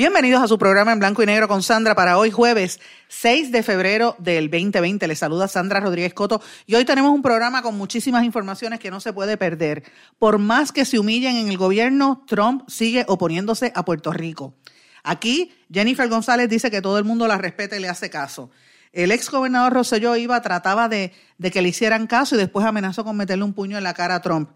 [0.00, 3.62] Bienvenidos a su programa en blanco y negro con Sandra para hoy jueves 6 de
[3.62, 5.06] febrero del 2020.
[5.06, 9.00] Les saluda Sandra Rodríguez Coto y hoy tenemos un programa con muchísimas informaciones que no
[9.00, 9.82] se puede perder.
[10.18, 14.54] Por más que se humillen en el gobierno, Trump sigue oponiéndose a Puerto Rico.
[15.02, 18.50] Aquí Jennifer González dice que todo el mundo la respeta y le hace caso.
[18.94, 21.12] El ex gobernador Rosselló iba, trataba de,
[21.52, 24.22] que le hicieran caso y después amenazó con meterle un puño en la cara a
[24.22, 24.48] Trump.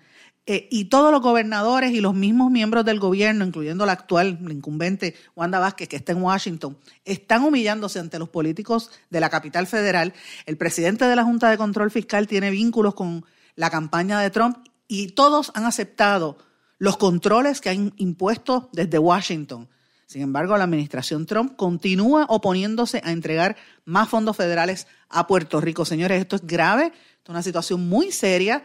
[0.47, 5.15] Eh, y todos los gobernadores y los mismos miembros del gobierno, incluyendo la actual, incumbente
[5.35, 10.13] Wanda Vázquez, que está en Washington, están humillándose ante los políticos de la capital federal.
[10.45, 13.25] El presidente de la Junta de Control Fiscal tiene vínculos con
[13.57, 16.37] la campaña de Trump y todos han aceptado
[16.79, 19.69] los controles que han impuesto desde Washington.
[20.07, 25.87] Sin embargo, la administración Trump continúa oponiéndose a entregar más fondos federales a Puerto Rico.
[25.87, 28.63] Señores, esto es grave, esto es una situación muy seria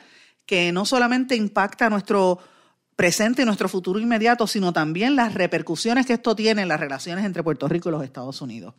[0.49, 2.39] que no solamente impacta nuestro
[2.95, 7.23] presente y nuestro futuro inmediato, sino también las repercusiones que esto tiene en las relaciones
[7.23, 8.73] entre Puerto Rico y los Estados Unidos.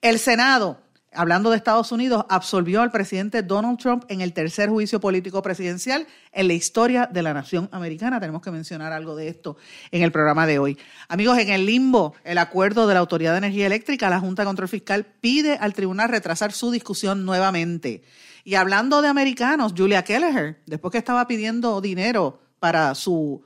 [0.00, 0.78] El Senado
[1.12, 6.06] hablando de Estados Unidos, absolvió al presidente Donald Trump en el tercer juicio político presidencial
[6.32, 8.18] en la historia de la nación americana.
[8.18, 9.58] Tenemos que mencionar algo de esto
[9.90, 10.78] en el programa de hoy.
[11.08, 14.46] Amigos, en el limbo, el acuerdo de la Autoridad de Energía Eléctrica, la Junta de
[14.46, 18.02] Control Fiscal pide al tribunal retrasar su discusión nuevamente.
[18.44, 23.44] Y hablando de americanos, Julia Kelleher, después que estaba pidiendo dinero para su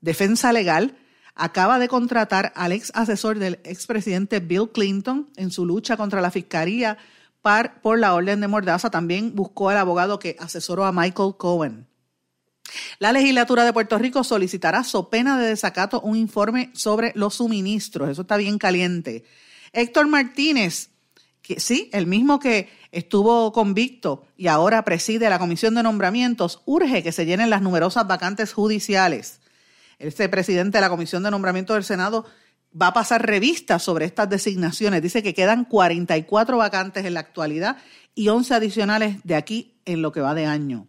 [0.00, 0.96] defensa legal,
[1.34, 6.30] acaba de contratar al ex asesor del expresidente Bill Clinton en su lucha contra la
[6.30, 6.98] fiscalía
[7.82, 8.90] por la orden de Mordaza.
[8.90, 11.86] También buscó al abogado que asesoró a Michael Cohen.
[12.98, 18.08] La legislatura de Puerto Rico solicitará, so pena de desacato, un informe sobre los suministros.
[18.08, 19.24] Eso está bien caliente.
[19.72, 20.90] Héctor Martínez,
[21.42, 27.02] que sí, el mismo que estuvo convicto y ahora preside la Comisión de Nombramientos, urge
[27.02, 29.40] que se llenen las numerosas vacantes judiciales.
[29.98, 32.24] Este presidente de la Comisión de Nombramiento del Senado
[32.80, 35.02] va a pasar revista sobre estas designaciones.
[35.02, 37.76] Dice que quedan 44 vacantes en la actualidad
[38.14, 40.86] y 11 adicionales de aquí en lo que va de año.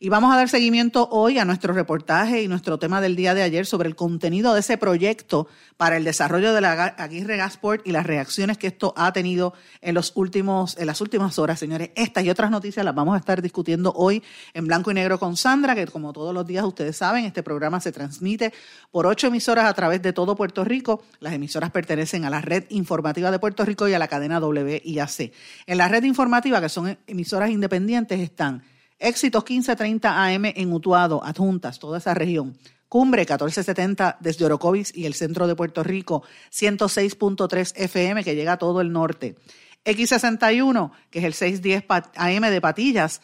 [0.00, 3.42] Y vamos a dar seguimiento hoy a nuestro reportaje y nuestro tema del día de
[3.42, 5.46] ayer sobre el contenido de ese proyecto
[5.76, 9.94] para el desarrollo de la Aguirre Gasport y las reacciones que esto ha tenido en,
[9.94, 11.90] los últimos, en las últimas horas, señores.
[11.94, 14.22] Estas y otras noticias las vamos a estar discutiendo hoy
[14.52, 17.78] en blanco y negro con Sandra, que como todos los días ustedes saben, este programa
[17.78, 18.52] se transmite
[18.90, 21.04] por ocho emisoras a través de todo Puerto Rico.
[21.20, 25.32] Las emisoras pertenecen a la red informativa de Puerto Rico y a la cadena WIAC.
[25.66, 28.64] En la red informativa, que son emisoras independientes, están
[28.98, 32.56] Éxitos 1530 AM en Utuado, Adjuntas, toda esa región.
[32.88, 36.22] Cumbre 1470 desde Orocovis y el centro de Puerto Rico,
[36.52, 39.36] 106.3 FM que llega a todo el norte.
[39.84, 41.84] X61, que es el 610
[42.16, 43.20] AM de Patillas,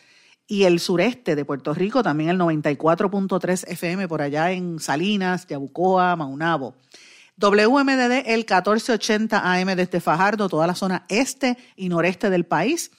[0.50, 6.16] y el sureste de Puerto Rico, también el 94.3 FM por allá en Salinas, Yabucoa,
[6.16, 6.75] Maunabo.
[7.37, 12.91] WMDD el 1480 AM desde Fajardo, toda la zona este y noreste del país.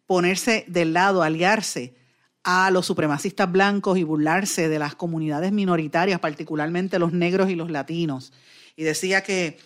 [0.05, 1.95] ponerse del lado, aliarse
[2.43, 7.69] a los supremacistas blancos y burlarse de las comunidades minoritarias, particularmente los negros y los
[7.69, 8.31] latinos.
[8.77, 9.59] Y decía que,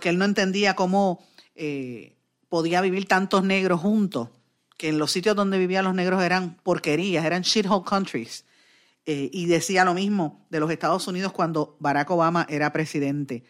[0.00, 1.26] que él no entendía cómo
[1.56, 2.16] eh,
[2.48, 4.28] podía vivir tantos negros juntos,
[4.78, 8.44] que en los sitios donde vivían los negros eran porquerías, eran shithole countries.
[9.04, 13.42] Eh, y decía lo mismo de los Estados Unidos cuando Barack Obama era presidente.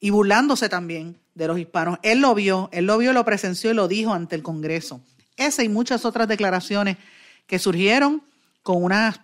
[0.00, 1.98] Y burlándose también de los hispanos.
[2.02, 5.00] Él lo vio, él lo vio, lo presenció y lo dijo ante el Congreso.
[5.36, 6.98] Esa y muchas otras declaraciones
[7.46, 8.24] que surgieron
[8.62, 9.20] con unas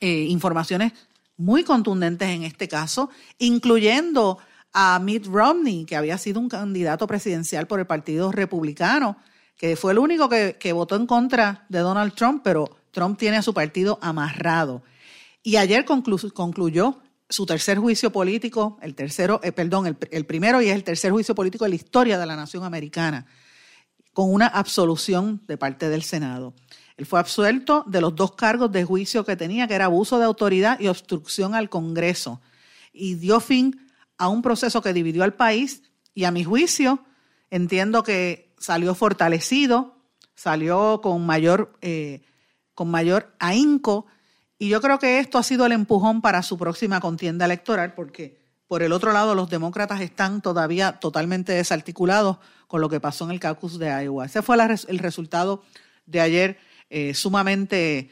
[0.00, 0.92] eh, informaciones
[1.36, 4.38] muy contundentes en este caso, incluyendo
[4.72, 9.18] a Mitt Romney, que había sido un candidato presidencial por el Partido Republicano,
[9.58, 13.42] que fue el único que, votó en contra de Donald Trump, pero Trump tiene a
[13.42, 14.82] su partido amarrado.
[15.42, 20.74] Y ayer concluyó su tercer juicio político, el tercero, eh, perdón, el, primero y es
[20.74, 23.26] el tercer juicio político de la historia de la nación americana,
[24.12, 26.54] con una absolución de parte del Senado.
[26.96, 30.24] Él fue absuelto de los dos cargos de juicio que tenía, que era abuso de
[30.24, 32.40] autoridad y obstrucción al Congreso,
[32.92, 35.82] y dio fin a un proceso que dividió al país
[36.14, 37.04] y a mi juicio
[37.50, 39.96] entiendo que salió fortalecido,
[40.34, 42.22] salió con mayor, eh,
[42.74, 44.06] con mayor ahínco
[44.58, 48.38] y yo creo que esto ha sido el empujón para su próxima contienda electoral porque
[48.66, 53.30] por el otro lado los demócratas están todavía totalmente desarticulados con lo que pasó en
[53.32, 54.26] el caucus de Iowa.
[54.26, 55.62] Ese fue el resultado
[56.06, 56.58] de ayer
[56.90, 58.10] eh, sumamente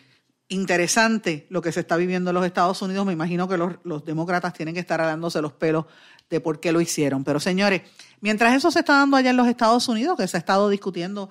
[0.48, 3.06] interesante lo que se está viviendo en los Estados Unidos.
[3.06, 5.86] Me imagino que los, demócratas tienen que estar alándose los pelos
[6.30, 7.24] de por qué lo hicieron.
[7.24, 7.82] Pero señores,
[8.20, 11.30] mientras eso se está dando allá en los Estados Unidos, que se ha estado discutiendo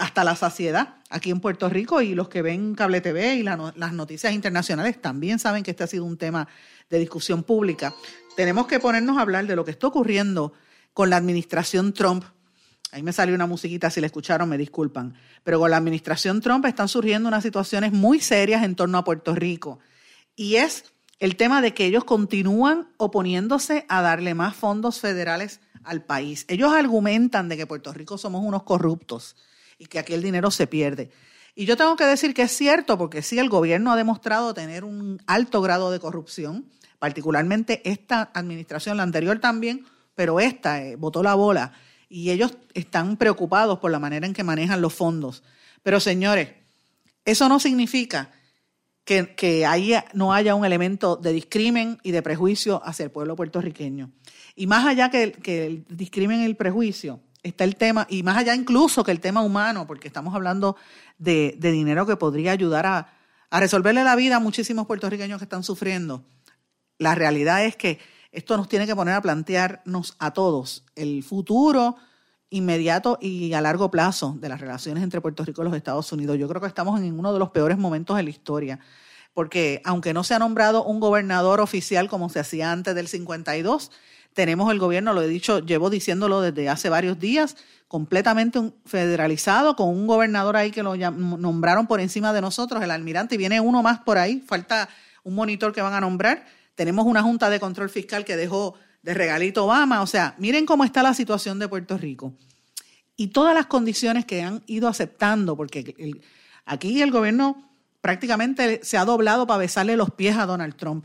[0.00, 3.92] hasta la saciedad aquí en Puerto Rico y los que ven cable TV y las
[3.92, 6.48] noticias internacionales también saben que este ha sido un tema
[6.88, 7.94] de discusión pública.
[8.34, 10.54] Tenemos que ponernos a hablar de lo que está ocurriendo
[10.94, 12.24] con la administración Trump
[12.92, 15.14] Ahí me salió una musiquita, si la escucharon me disculpan.
[15.44, 19.34] Pero con la administración Trump están surgiendo unas situaciones muy serias en torno a Puerto
[19.34, 19.78] Rico.
[20.34, 26.02] Y es el tema de que ellos continúan oponiéndose a darle más fondos federales al
[26.02, 26.44] país.
[26.48, 29.36] Ellos argumentan de que Puerto Rico somos unos corruptos
[29.80, 31.10] y que aquí el dinero se pierde.
[31.56, 34.84] Y yo tengo que decir que es cierto, porque sí, el gobierno ha demostrado tener
[34.84, 36.66] un alto grado de corrupción,
[36.98, 41.72] particularmente esta administración, la anterior también, pero esta eh, botó la bola
[42.10, 45.42] y ellos están preocupados por la manera en que manejan los fondos.
[45.82, 46.50] Pero señores,
[47.24, 48.30] eso no significa
[49.04, 49.66] que, que
[50.12, 54.10] no haya un elemento de discrimen y de prejuicio hacia el pueblo puertorriqueño.
[54.54, 58.36] Y más allá que, que el discrimen y el prejuicio, está el tema, y más
[58.36, 60.76] allá incluso que el tema humano, porque estamos hablando
[61.18, 63.12] de, dinero que podría ayudar a,
[63.50, 66.24] a resolverle la vida a muchísimos puertorriqueños que están sufriendo.
[66.98, 67.98] La realidad es que
[68.32, 71.96] esto nos tiene que poner a plantearnos a todos el futuro
[72.50, 76.36] inmediato y a largo plazo de las relaciones entre Puerto Rico y los Estados Unidos.
[76.38, 78.80] Yo creo que estamos en uno de los peores momentos de la historia,
[79.34, 83.92] porque aunque no se ha nombrado un gobernador oficial como se hacía antes del 52,
[84.34, 87.56] tenemos el gobierno, lo he dicho, llevo diciéndolo desde hace varios días,
[87.88, 93.34] completamente federalizado, con un gobernador ahí que lo nombraron por encima de nosotros, el almirante,
[93.34, 94.88] y viene uno más por ahí, falta
[95.24, 96.44] un monitor que van a nombrar
[96.80, 100.00] tenemos una Junta de Control Fiscal que dejó de regalito Obama.
[100.00, 102.32] O sea, miren cómo está la situación de Puerto Rico.
[103.16, 105.94] Y todas las condiciones que han ido aceptando, porque
[106.64, 107.70] aquí el gobierno
[108.00, 111.04] prácticamente se ha doblado para besarle los pies a Donald Trump.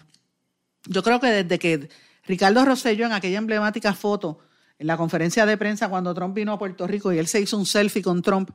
[0.86, 1.90] Yo creo que desde que
[2.28, 4.40] Ricardo Rosselló en aquella emblemática foto
[4.78, 7.58] en la conferencia de prensa cuando Trump vino a Puerto Rico y él se hizo
[7.58, 8.52] un selfie con Trump,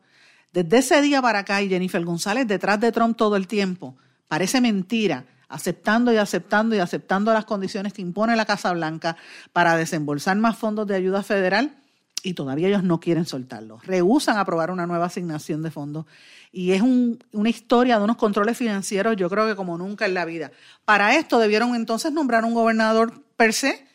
[0.52, 3.96] desde ese día para acá y Jennifer González detrás de Trump todo el tiempo,
[4.28, 9.16] parece mentira aceptando y aceptando y aceptando las condiciones que impone la Casa Blanca
[9.52, 11.76] para desembolsar más fondos de ayuda federal
[12.22, 13.80] y todavía ellos no quieren soltarlo.
[13.82, 16.06] Rehusan aprobar una nueva asignación de fondos
[16.52, 20.24] y es una historia de unos controles financieros yo creo que como nunca en la
[20.24, 20.52] vida.
[20.84, 23.86] Para esto debieron entonces nombrar un gobernador per se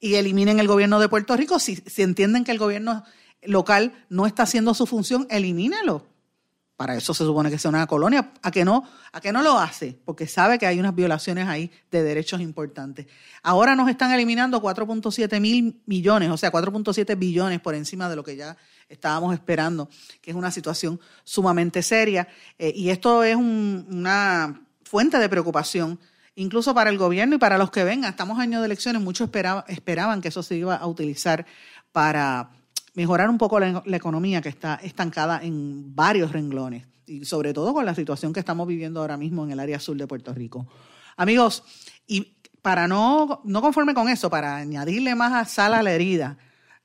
[0.00, 1.58] y eliminen el gobierno de Puerto Rico.
[1.58, 3.04] Si, si entienden que el gobierno
[3.42, 6.06] local no está haciendo su función, elimínelo
[6.76, 8.84] para eso se supone que sea una colonia, a que no,
[9.32, 13.06] no lo hace, porque sabe que hay unas violaciones ahí de derechos importantes.
[13.42, 18.24] Ahora nos están eliminando 4.7 mil millones, o sea, 4.7 billones por encima de lo
[18.24, 18.56] que ya
[18.88, 19.88] estábamos esperando,
[20.20, 22.26] que es una situación sumamente seria.
[22.58, 26.00] Eh, y esto es una fuente de preocupación,
[26.36, 28.10] incluso para el gobierno y para los que vengan.
[28.10, 29.30] Estamos años de elecciones, muchos
[29.68, 31.46] esperaban que eso se iba a utilizar
[31.92, 32.50] para
[32.94, 37.84] mejorar un poco la, economía que está estancada en varios renglones y sobre todo con
[37.84, 40.66] la situación que estamos viviendo ahora mismo en el área sur de Puerto Rico.
[41.16, 41.62] Amigos,
[42.06, 46.38] y para no, no conforme con eso, para añadirle más a sal a la herida,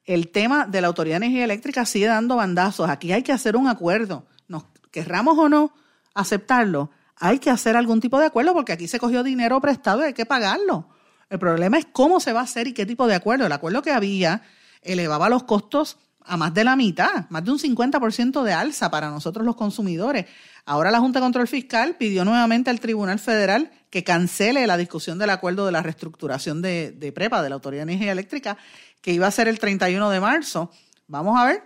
[0.04, 2.90] el tema de la Autoridad de Energía Eléctrica sigue dando bandazos.
[2.90, 4.26] Aquí hay que hacer un acuerdo.
[4.48, 5.72] Nos querramos o no
[6.16, 6.90] aceptarlo,
[7.20, 10.14] hay que hacer algún tipo de acuerdo porque aquí se cogió dinero prestado y hay
[10.14, 10.90] que pagarlo.
[11.30, 13.46] El problema es cómo se va a hacer y qué tipo de acuerdo.
[13.46, 14.42] El acuerdo que había
[14.82, 19.10] elevaba los costos a más de la mitad, más de un 50% de alza para
[19.10, 20.26] nosotros los consumidores.
[20.66, 25.18] Ahora la Junta de Control Fiscal pidió nuevamente al Tribunal Federal que cancele la discusión
[25.18, 28.58] del acuerdo de la reestructuración de, PREPA, de la Autoridad de Energía Eléctrica,
[29.02, 30.72] que iba a ser el 31 de marzo.
[31.08, 31.64] Vamos a ver.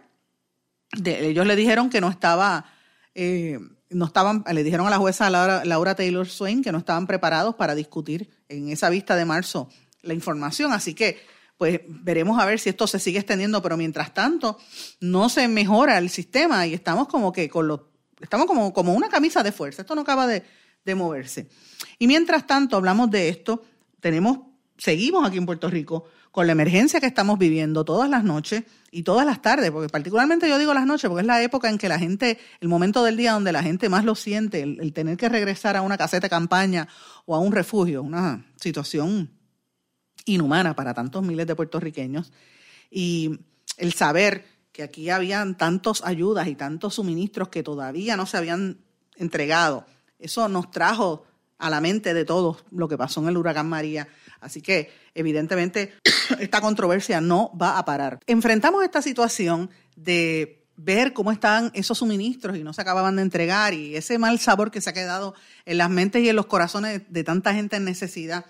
[1.04, 2.66] ellos le dijeron que no estaba,
[3.14, 3.60] eh,
[3.94, 7.56] no estaban, le dijeron a la jueza Laura, Laura Taylor Swain que no estaban preparados
[7.56, 9.70] para discutir en esa vista de marzo
[10.02, 10.74] la información.
[10.74, 11.18] Así que
[11.58, 14.58] pues veremos a ver si esto se sigue extendiendo, pero mientras tanto
[15.00, 17.82] no se mejora el sistema y estamos como que con los,
[18.20, 20.44] estamos como, como una camisa de fuerza, esto no acaba de,
[20.84, 21.48] de moverse.
[22.00, 23.64] Y mientras tanto hablamos de esto,
[24.00, 24.40] tenemos,
[24.78, 29.04] seguimos aquí en Puerto Rico con la emergencia que estamos viviendo todas las noches y
[29.04, 31.88] todas las tardes, porque particularmente yo digo las noches, porque es la época en que
[31.88, 35.30] la gente, el momento del día donde la gente más lo siente, el, tener que
[35.30, 36.88] regresar a una caseta de campaña
[37.28, 39.30] o a un refugio, una situación
[40.26, 42.34] inhumana para tantos miles de puertorriqueños.
[42.90, 43.40] Y
[43.78, 48.80] el saber que aquí habían tantas ayudas y tantos suministros que todavía no se habían
[49.18, 49.86] entregado,
[50.18, 51.28] eso nos trajo
[51.60, 54.08] a la mente de todos lo que pasó en el huracán María.
[54.44, 55.94] Así que evidentemente
[56.40, 58.20] esta controversia no va a parar.
[58.28, 63.74] Enfrentamos esta situación de ver cómo estaban esos suministros y no se acababan de entregar
[63.74, 65.36] y ese mal sabor que se ha quedado
[65.66, 68.46] en las mentes y en los corazones de tanta gente en necesidad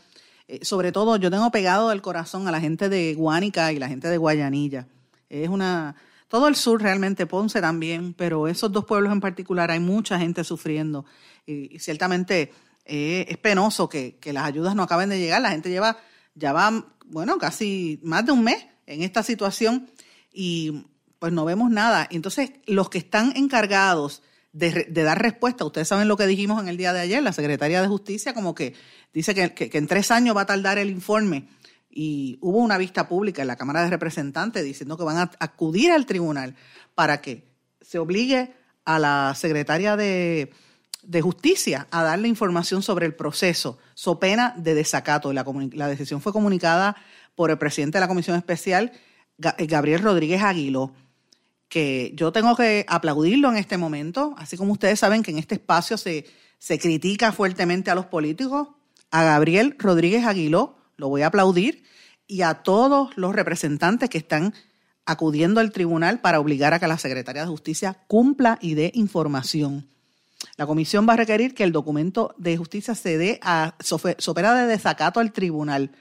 [0.48, 3.88] eh, sobre todo yo tengo pegado el corazón a la gente de Guánica y la
[3.88, 4.88] gente de Guayanilla.
[5.30, 5.96] Es una,
[6.28, 10.44] todo el sur realmente, Ponce también, pero esos dos pueblos en particular hay mucha gente
[10.44, 11.06] sufriendo
[11.46, 12.52] y, ciertamente
[12.86, 15.42] eh, es penoso que, las ayudas no acaben de llegar.
[15.42, 15.98] La gente lleva,
[16.36, 19.90] ya va, bueno, casi más de un mes en esta situación
[20.32, 20.86] y
[21.20, 22.08] pues no vemos nada.
[22.12, 24.22] Entonces, los que están encargados
[24.54, 25.66] de, dar respuesta.
[25.66, 28.56] Ustedes saben lo que dijimos en el día de ayer, la secretaria de Justicia como
[28.56, 28.76] que
[29.14, 31.50] dice que, en tres años va a tardar el informe
[31.90, 35.92] y hubo una vista pública en la Cámara de Representantes diciendo que van a acudir
[35.92, 36.56] al tribunal
[36.96, 38.54] para que se obligue
[38.86, 40.54] a la secretaria de,
[41.22, 45.34] Justicia a darle información sobre el proceso, so pena de desacato.
[45.34, 46.96] La, la decisión fue comunicada
[47.36, 48.92] por el presidente de la Comisión Especial,
[49.38, 50.94] Gabriel Rodríguez Aguiló
[51.74, 55.56] que yo tengo que aplaudirlo en este momento, así como ustedes saben que en este
[55.56, 56.28] espacio se,
[56.60, 58.68] se critica fuertemente a los políticos,
[59.10, 61.84] a Gabriel Rodríguez Aguiló, lo voy a aplaudir,
[62.28, 64.54] y a todos los representantes que están
[65.08, 69.88] acudiendo al tribunal para obligar a que la Secretaría de Justicia cumpla y dé información.
[70.58, 74.68] La comisión va a requerir que el documento de justicia se dé a sopera de
[74.68, 75.92] desacato al tribunal.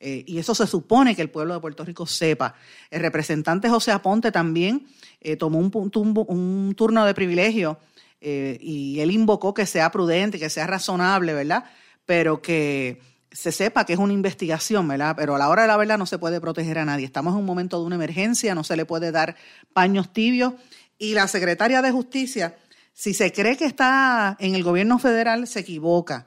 [0.00, 2.54] Eh, y eso se supone que el pueblo de Puerto Rico sepa.
[2.90, 4.86] El representante José Aponte también
[5.20, 7.78] eh, tomó un, un, turno de privilegio
[8.20, 11.64] eh, y él invocó que sea prudente, que sea razonable, ¿verdad?
[12.06, 13.00] Pero que
[13.30, 15.14] se sepa que es una investigación, ¿verdad?
[15.16, 17.04] Pero a la hora de la verdad no se puede proteger a nadie.
[17.04, 19.36] Estamos en un momento de una emergencia, no se le puede dar
[19.72, 20.54] paños tibios.
[20.98, 22.56] Y la secretaria de Justicia,
[23.00, 26.26] si se cree que está en el gobierno federal, se equivoca,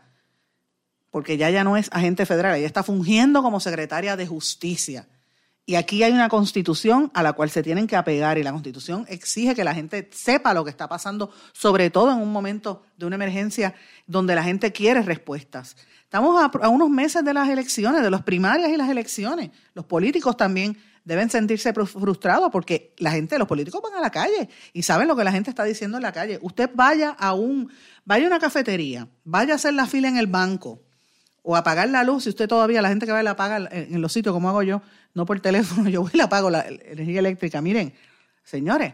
[1.12, 5.08] porque ya ya no es agente federal, ella está fungiendo como secretaria de Justicia.
[5.68, 9.06] Y aquí hay una constitución a la cual se tienen que apegar y la constitución
[9.08, 13.06] exige que la gente sepa lo que está pasando, sobre todo en un momento de
[13.06, 13.76] una emergencia
[14.08, 15.78] donde la gente quiere respuestas.
[16.06, 19.52] Estamos a, unos meses de las elecciones, de las primarias y las elecciones.
[19.76, 24.50] Los políticos también deben sentirse frustrados porque la gente, los políticos van a la calle
[24.72, 26.40] y saben lo que la gente está diciendo en la calle.
[26.42, 27.72] Usted vaya a un,
[28.06, 30.82] vaya a una cafetería, vaya a hacer la fila en el banco
[31.44, 34.02] o apagar la luz, si usted todavía, la gente que va y la apaga en
[34.02, 34.82] los sitios como hago yo,
[35.14, 37.62] no por teléfono, yo voy y la apago la energía eléctrica.
[37.62, 37.94] Miren,
[38.44, 38.94] señores,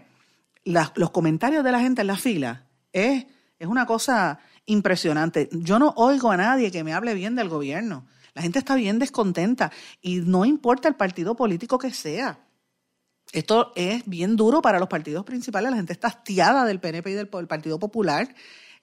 [0.66, 3.26] los comentarios de la gente en la fila es,
[3.60, 5.48] es una cosa impresionante.
[5.52, 8.06] Yo no oigo a nadie que me hable bien del gobierno.
[8.40, 9.70] La gente está bien descontenta
[10.02, 12.40] y no importa el partido político que sea.
[13.34, 15.72] Esto es bien duro para los partidos principales.
[15.72, 18.34] La gente está hastiada del PNP y del, Partido Popular,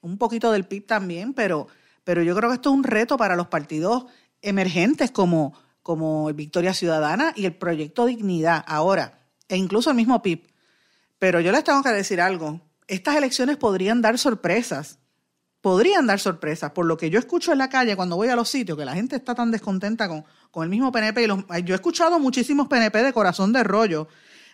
[0.01, 1.67] un poquito del PIB también, pero
[2.03, 4.05] pero yo creo que esto es un reto para los partidos
[4.43, 9.17] emergentes como, como Victoria Ciudadana y el Proyecto Dignidad ahora,
[9.49, 10.47] e incluso el mismo PIB.
[11.17, 14.99] Pero yo les tengo que decir algo, estas elecciones podrían dar sorpresas,
[15.61, 18.49] podrían dar sorpresas, por lo que yo escucho en la calle cuando voy a los
[18.49, 21.23] sitios, que la gente está tan descontenta con, con el mismo PNP.
[21.25, 24.07] Y yo he escuchado muchísimos PNP de corazón de rollo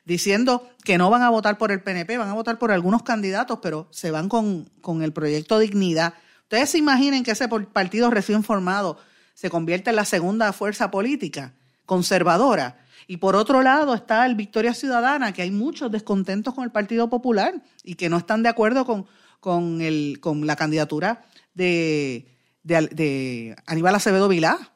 [0.05, 3.60] diciendo que no van a votar por el PNP, van a votar por algunos candidatos,
[3.62, 6.13] pero se van con, con el proyecto Dignidad.
[6.43, 8.98] Ustedes se imaginen que ese partido recién formado
[9.33, 11.53] se convierte en la segunda fuerza política
[11.86, 16.72] conservadora Y por otro lado está el Victoria Ciudadana, que hay muchos descontentos con el
[16.72, 19.05] Partido Popular y que no están de acuerdo con,
[19.43, 22.25] con, el, con la candidatura de,
[22.63, 24.71] de, Aníbal Acevedo Vilá.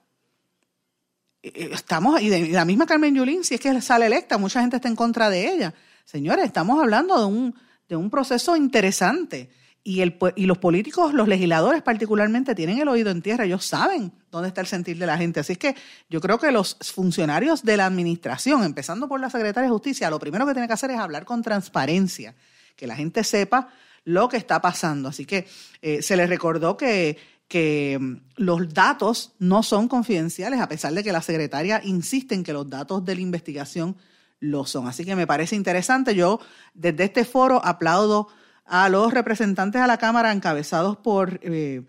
[1.41, 4.59] Eh, eh, estamos, y de la misma Carmen Yulín, si es que sale electa, mucha
[4.59, 5.73] gente está en contra de ella.
[6.03, 7.55] Señores, estamos hablando de un,
[7.87, 9.49] de un proceso interesante.
[9.85, 14.11] Y, el, y los políticos, los legisladores particularmente, tienen el oído en tierra, ellos saben
[14.29, 15.39] dónde está el sentir de la gente.
[15.39, 15.77] Así es que
[16.09, 20.19] yo creo que los funcionarios de la administración, empezando por la Secretaria de Justicia, lo
[20.19, 22.35] primero que tienen que hacer es hablar con transparencia,
[22.75, 23.69] que la gente sepa
[24.07, 25.09] lo que está pasando.
[25.09, 25.45] Así que
[25.81, 27.17] eh, se les recordó que,
[27.49, 32.43] que mm, los datos no son confidenciales, a pesar de que la secretaria insiste en
[32.43, 33.97] que los datos de la investigación
[34.39, 34.87] lo son.
[34.87, 36.15] Así que me parece interesante.
[36.15, 36.39] Yo
[36.73, 38.29] desde este foro aplaudo
[38.65, 41.83] a los representantes a la Cámara encabezados por, eh,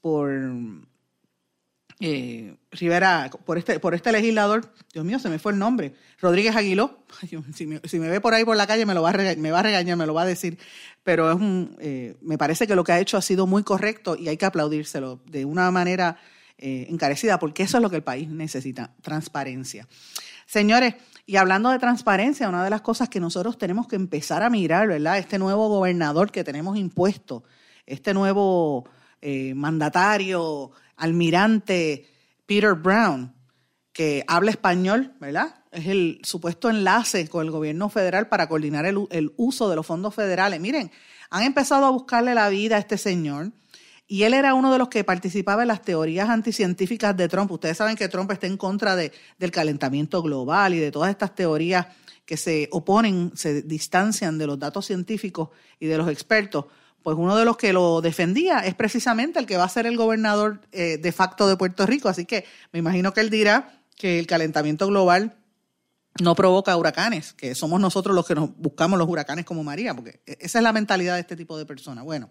[0.00, 0.30] por
[2.00, 6.54] eh, Rivera, por este, por este legislador, Dios mío, se me fue el nombre, Rodríguez
[6.54, 6.98] Aguiló,
[7.54, 9.60] si me, ve por ahí por la calle me lo va a regañar, me va
[9.60, 10.58] a regañar, me lo va a decir,
[11.02, 14.16] pero es un, eh, me parece que lo que ha hecho ha sido muy correcto
[14.16, 16.18] y hay que aplaudírselo de una manera
[16.58, 19.86] encarecida, porque eso es lo que el país necesita, transparencia.
[20.46, 20.94] Señores,
[21.26, 24.86] y hablando de transparencia, una de las cosas que nosotros tenemos que empezar a mirar,
[24.86, 25.18] ¿verdad?
[25.18, 27.42] Este nuevo gobernador que tenemos impuesto,
[27.84, 28.88] este nuevo
[29.20, 32.06] eh, mandatario, almirante
[32.46, 33.34] Peter Brown,
[33.92, 35.62] que habla español, ¿verdad?
[35.70, 40.14] Es el supuesto enlace con el gobierno federal para coordinar el, uso de los fondos
[40.14, 40.60] federales.
[40.60, 40.90] Miren,
[41.30, 43.52] han empezado a buscarle la vida a este señor
[44.06, 47.50] y él era uno de los que participaba en las teorías anticientíficas de Trump.
[47.50, 51.34] Ustedes saben que Trump está en contra de, del calentamiento global y de todas estas
[51.34, 51.86] teorías
[52.26, 55.50] que se oponen, se distancian de los datos científicos
[55.80, 56.66] y de los expertos.
[57.06, 59.96] Pues uno de los que lo defendía es precisamente el que va a ser el
[59.96, 62.08] gobernador eh, de facto de Puerto Rico.
[62.08, 65.36] Así que me imagino que él dirá que el calentamiento global
[66.20, 70.18] no provoca huracanes, que somos nosotros los que nos buscamos los huracanes como María, porque
[70.26, 72.02] e-, esa es la mentalidad de este tipo de personas.
[72.02, 72.28] Bueno,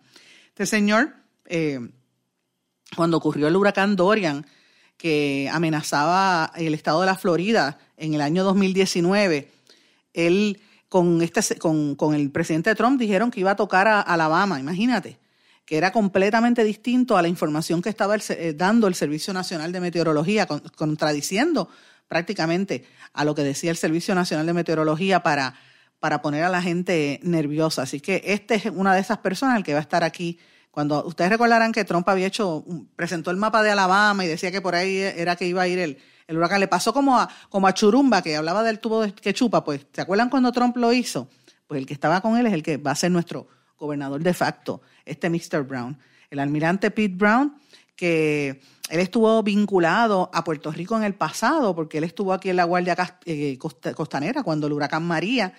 [0.50, 1.14] este señor
[1.46, 1.79] eh,
[2.98, 4.46] cuando ocurrió el huracán Dorian,
[4.98, 9.50] que amenazaba el estado de la Florida en el año 2019,
[10.11, 10.59] él
[10.96, 15.20] con, este, con, con el presidente Trump dijeron que iba a tocar a Alabama, imagínate,
[15.66, 19.81] que era completamente distinto a la información que estaba eh, dando el Servicio Nacional de
[19.81, 21.68] Meteorología, contradiciendo
[22.08, 25.55] prácticamente a lo que decía el Servicio Nacional de Meteorología para,
[26.00, 27.81] para poner a la gente nerviosa.
[27.81, 30.40] Así que este es una de esas personas que va a estar aquí
[30.72, 32.64] cuando ustedes recordarán que Trump había hecho,
[32.96, 35.77] presentó el mapa de Alabama y decía que por ahí era que iba a ir
[35.77, 36.59] el, el huracán.
[36.59, 39.64] Le pasó como a, como a Churumba, que hablaba del tubo que chupa.
[39.64, 41.29] Pues, ¿se acuerdan cuando Trump lo hizo?
[41.68, 44.33] Pues el que estaba con él es el que va a ser nuestro gobernador de
[44.33, 45.64] facto, este Mr.
[45.64, 45.98] Brown.
[46.29, 47.55] El almirante Pete Brown,
[47.96, 52.57] que él estuvo vinculado a Puerto Rico en el pasado, porque él estuvo aquí en
[52.57, 55.53] la Guardia eh, Costanera cuando el huracán María,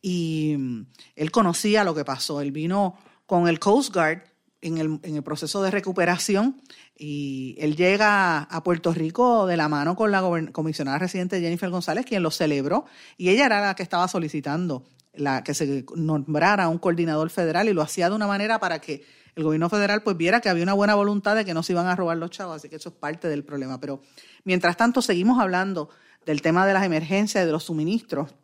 [0.00, 2.40] y mm, él conocía lo que pasó.
[2.40, 4.31] Él vino con el Coast Guard
[4.62, 6.62] en el, en el, proceso de recuperación
[6.96, 10.22] y él llega a Puerto Rico de la mano con la
[10.52, 15.44] comisionada residente Jennifer González, quien lo celebró, y ella era la que estaba solicitando la,
[15.44, 19.44] que se nombrara un coordinador federal y lo hacía de una manera para que el
[19.44, 21.96] gobierno federal pues viera que había una buena voluntad de que no se iban a
[21.96, 23.80] robar los chavos, así que eso es parte del problema.
[23.80, 24.00] Pero
[24.44, 25.90] mientras tanto seguimos hablando
[26.24, 28.34] del tema de las emergencias de los suministros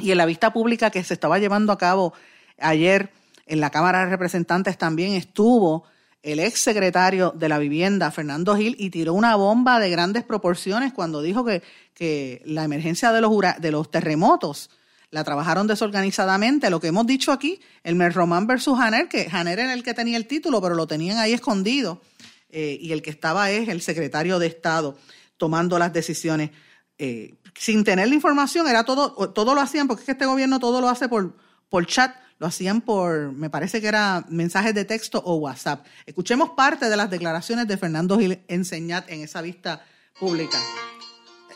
[0.00, 2.14] y en la vista pública que se estaba llevando a cabo
[2.58, 3.12] ayer
[3.46, 5.84] en la Cámara de Representantes también estuvo
[6.22, 10.92] el ex secretario de la Vivienda, Fernando Gil, y tiró una bomba de grandes proporciones
[10.92, 14.70] cuando dijo que, que la emergencia de los, de los terremotos
[15.10, 16.70] la trabajaron desorganizadamente.
[16.70, 20.16] Lo que hemos dicho aquí, el Merromán versus Janer, que Janer era el que tenía
[20.16, 22.00] el título, pero lo tenían ahí escondido,
[22.48, 24.96] eh, y el que estaba es el secretario de Estado
[25.36, 26.50] tomando las decisiones.
[26.96, 30.58] Eh, sin tener la información, era todo, todo lo hacían, porque es que este gobierno
[30.58, 31.36] todo lo hace por,
[31.68, 35.86] por chat lo hacían por, me parece que era mensajes de texto o WhatsApp.
[36.04, 39.82] Escuchemos parte de las declaraciones de Fernando Gil Enseñat en esa vista
[40.20, 40.58] pública.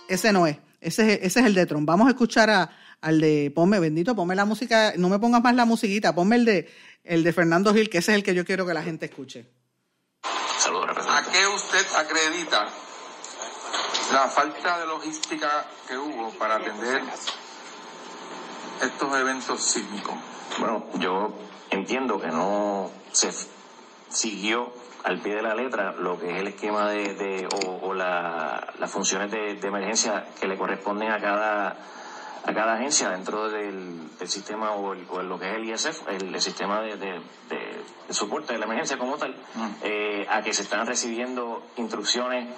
[0.08, 1.86] Ese no es, ese es, ese es el de Trump.
[1.86, 2.70] Vamos a escuchar a,
[3.02, 6.46] al de, ponme, bendito, ponme la música, no me pongas más la musiquita, ponme el
[6.46, 6.74] de,
[7.04, 9.46] el de Fernando Gil, que ese es el que yo quiero que la gente escuche.
[10.58, 12.66] Saludos, ¿A qué usted acredita
[14.14, 17.02] la falta de logística que hubo para atender
[18.80, 20.16] estos eventos sísmicos?
[20.58, 21.32] Bueno, yo
[21.70, 23.30] entiendo que no se
[24.08, 24.72] siguió
[25.04, 27.48] al pie de la letra lo que es el esquema de,
[27.82, 31.76] o, las funciones de, emergencia que le corresponden a cada
[32.44, 37.20] a cada agencia dentro del, sistema o, lo que es el ISF, el, sistema de,
[38.08, 39.66] soporte de la emergencia como tal, mm.
[39.82, 42.48] eh, a que se están recibiendo instrucciones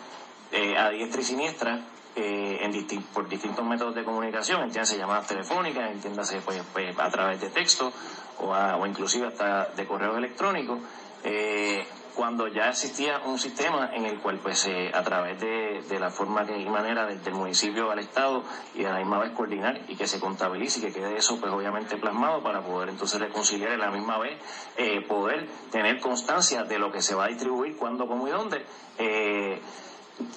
[0.52, 1.80] eh, a diestra y siniestra
[2.16, 7.40] eh, en por distintos métodos de comunicación, entiéndase llamadas telefónicas, entiéndase pues, pues, a través
[7.40, 7.92] de texto
[8.38, 10.78] o, o inclusive hasta de correos electrónicos.
[11.22, 16.10] Eh, cuando ya existía un sistema en el cual pues eh, a través de, la
[16.10, 18.42] forma y manera del, municipio al Estado
[18.74, 21.52] y a la misma vez coordinar y que se contabilice y que quede eso pues
[21.52, 24.38] obviamente plasmado para poder entonces reconciliar en la misma vez
[24.76, 28.64] eh, poder tener constancia de lo que se va a distribuir, cuándo, cómo y dónde.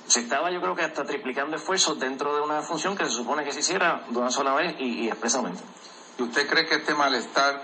[0.07, 3.43] Se estaba yo creo que hasta triplicando esfuerzos dentro de una función que se supone
[3.43, 5.61] que se hiciera de una sola vez y, y expresamente.
[6.17, 7.61] ¿Y usted cree que este malestar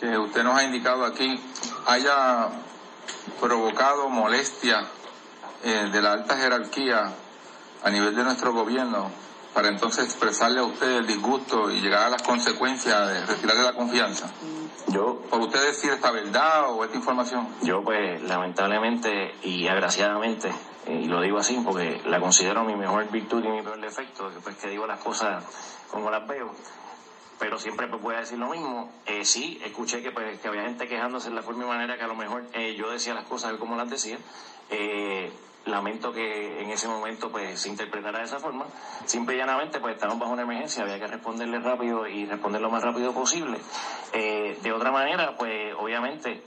[0.00, 1.40] que usted nos ha indicado aquí
[1.86, 2.48] haya
[3.40, 4.86] provocado molestia
[5.62, 7.12] eh, de la alta jerarquía
[7.82, 9.10] a nivel de nuestro gobierno
[9.54, 13.72] para entonces expresarle a usted el disgusto y llegar a las consecuencias de retirarle la
[13.72, 14.26] confianza?
[14.88, 17.48] Yo, ¿Por usted decir esta verdad o esta información?
[17.62, 20.52] Yo, pues, lamentablemente y agraciadamente,
[20.86, 24.56] y lo digo así porque la considero mi mejor virtud y mi peor defecto, pues
[24.56, 25.44] que digo las cosas
[25.90, 26.52] como las veo,
[27.38, 28.90] pero siempre pues voy a decir lo mismo.
[29.06, 32.04] Eh, sí, escuché que, pues, que había gente quejándose de la forma y manera que
[32.04, 34.18] a lo mejor eh, yo decía las cosas como las decía.
[34.70, 35.32] Eh,
[35.66, 38.66] lamento que en ese momento pues se interpretara de esa forma.
[39.06, 42.70] Simple y llanamente pues estamos bajo una emergencia, había que responderle rápido y responder lo
[42.70, 43.58] más rápido posible.
[44.12, 46.42] Eh, de otra manera, pues obviamente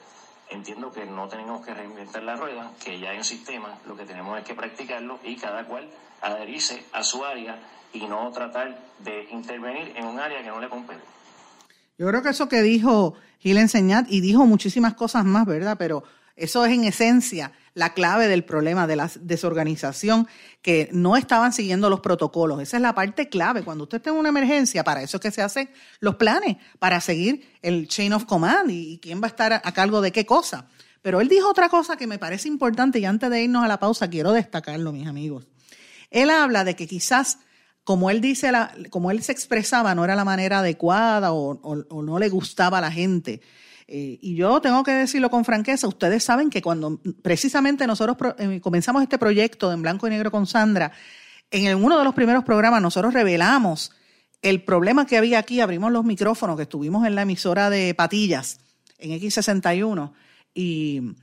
[0.49, 4.05] entiendo que no tenemos que reinventar la rueda, que ya hay un sistema, lo que
[4.05, 5.89] tenemos es que practicarlo y cada cual
[6.21, 7.59] adherirse a su área
[7.93, 11.01] y no tratar de intervenir en un área que no le compete.
[11.97, 15.77] Yo creo que eso que dijo Gil Enseñat y dijo muchísimas cosas más, ¿verdad?
[15.79, 16.03] Pero
[16.35, 20.27] eso es en esencia la clave del problema de la desorganización,
[20.63, 22.59] que no estaban siguiendo los protocolos.
[22.59, 23.61] Esa es la parte clave.
[23.61, 27.47] Cuando usted en una emergencia, para eso es que se hacen los planes, para seguir
[27.61, 30.67] el chain of command y, quién va a estar a, cargo de qué cosa.
[31.03, 33.79] Pero él dijo otra cosa que me parece importante y antes de irnos a la
[33.79, 35.45] pausa quiero destacarlo, mis amigos.
[36.09, 37.37] Él habla de que quizás
[37.83, 42.17] como él dice, la, como él se expresaba, no era la manera adecuada o, no
[42.17, 43.39] le gustaba a la gente.
[43.87, 48.59] Eh, y yo tengo que decirlo con franqueza, ustedes saben que cuando precisamente nosotros eh,
[48.59, 50.91] comenzamos este proyecto en blanco y negro con Sandra,
[51.51, 53.91] en uno de los primeros programas nosotros revelamos
[54.41, 58.59] el problema que había aquí, abrimos los micrófonos, que estuvimos en la emisora de Patillas,
[58.97, 60.11] en X61,
[60.53, 61.15] y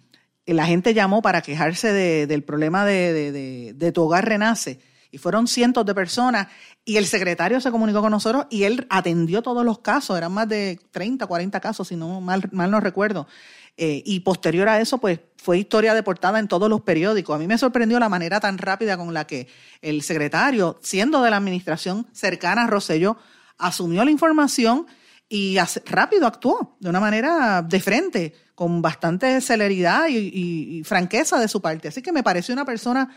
[0.46, 1.92] la gente llamó para quejarse
[2.27, 4.81] del problema de, de Tu Hogar Renace
[5.14, 6.48] y fueron cientos de personas
[6.85, 10.48] y el secretario se comunicó con nosotros y él atendió todos los casos, eran más
[10.48, 13.29] de 30, 40 casos, si no mal, mal no recuerdo.
[13.77, 17.37] Eh, y posterior a eso, pues fue historia de portada en todos los periódicos.
[17.37, 19.46] A mí me sorprendió la manera tan rápida con la que
[19.83, 23.16] el secretario, siendo de la administración cercana a Rosselló,
[23.57, 24.87] asumió la información
[25.29, 31.48] y rápido actuó de una manera de frente, con bastante celeridad y, y franqueza de
[31.48, 31.88] su parte.
[31.88, 33.14] Así que me pareció una persona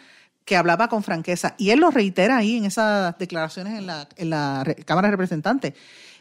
[0.47, 1.55] que hablaba con franqueza.
[1.57, 5.73] Y él lo reitera ahí en esas declaraciones en la, en la Cámara de Representantes.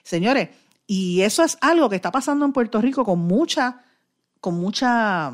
[0.02, 0.48] Señores,
[0.84, 3.84] y eso es algo que está pasando en Puerto Rico con mucha,
[4.40, 5.32] con mucha,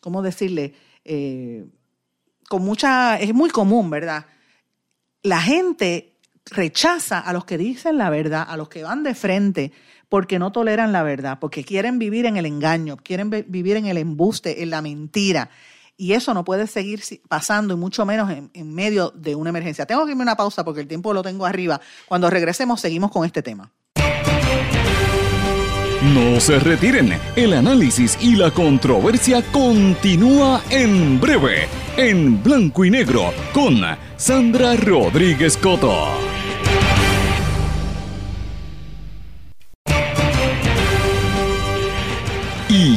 [0.00, 0.74] ¿cómo decirle?
[1.04, 1.66] Eh,
[2.48, 4.24] con mucha, es muy común, ¿verdad?
[5.22, 9.70] La gente rechaza a los que dicen la verdad, a los que van de frente,
[10.08, 13.98] porque no toleran la verdad, porque quieren vivir en el engaño, quieren vivir en el
[13.98, 15.50] embuste, en la mentira.
[16.00, 19.84] Y eso no puede seguir pasando, y mucho menos en, medio de una emergencia.
[19.84, 21.78] Tengo que irme una pausa porque el tiempo lo tengo arriba.
[22.08, 23.70] Cuando regresemos, seguimos con este tema.
[26.14, 33.34] No se retiren, el análisis y la controversia continúa en breve, en blanco y negro,
[33.52, 33.82] con
[34.16, 36.39] Sandra Rodríguez Coto.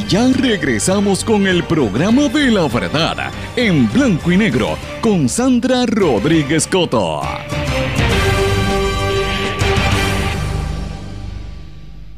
[0.08, 6.66] Ya regresamos con el programa de la verdad, en blanco y negro, con Sandra Rodríguez
[6.66, 7.22] Coto.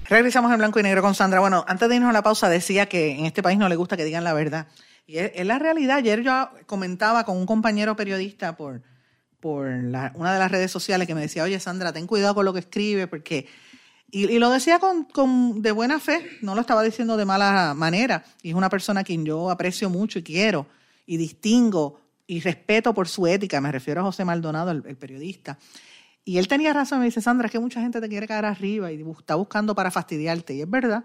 [0.08, 1.38] Regresamos en blanco y negro con Sandra.
[1.38, 3.96] Bueno, antes de irnos a la pausa decía que en este país no le gusta
[3.96, 4.66] que digan la verdad.
[5.06, 5.98] Y es, la realidad.
[5.98, 8.82] Ayer yo comentaba con un compañero periodista por,
[9.38, 12.52] por una de las redes sociales que me decía, oye Sandra, ten cuidado con lo
[12.52, 13.46] que escribe porque
[14.18, 18.24] y, lo decía con, de buena fe, no lo estaba diciendo de mala manera.
[18.40, 20.66] Y es una persona a quien yo aprecio mucho y quiero
[21.04, 23.60] y distingo y respeto por su ética.
[23.60, 25.58] Me refiero a José Maldonado, el, periodista.
[26.24, 28.90] Y él tenía razón, me dice, Sandra, es que mucha gente te quiere caer arriba
[28.90, 30.54] y está buscando para fastidiarte.
[30.54, 31.04] Y es verdad.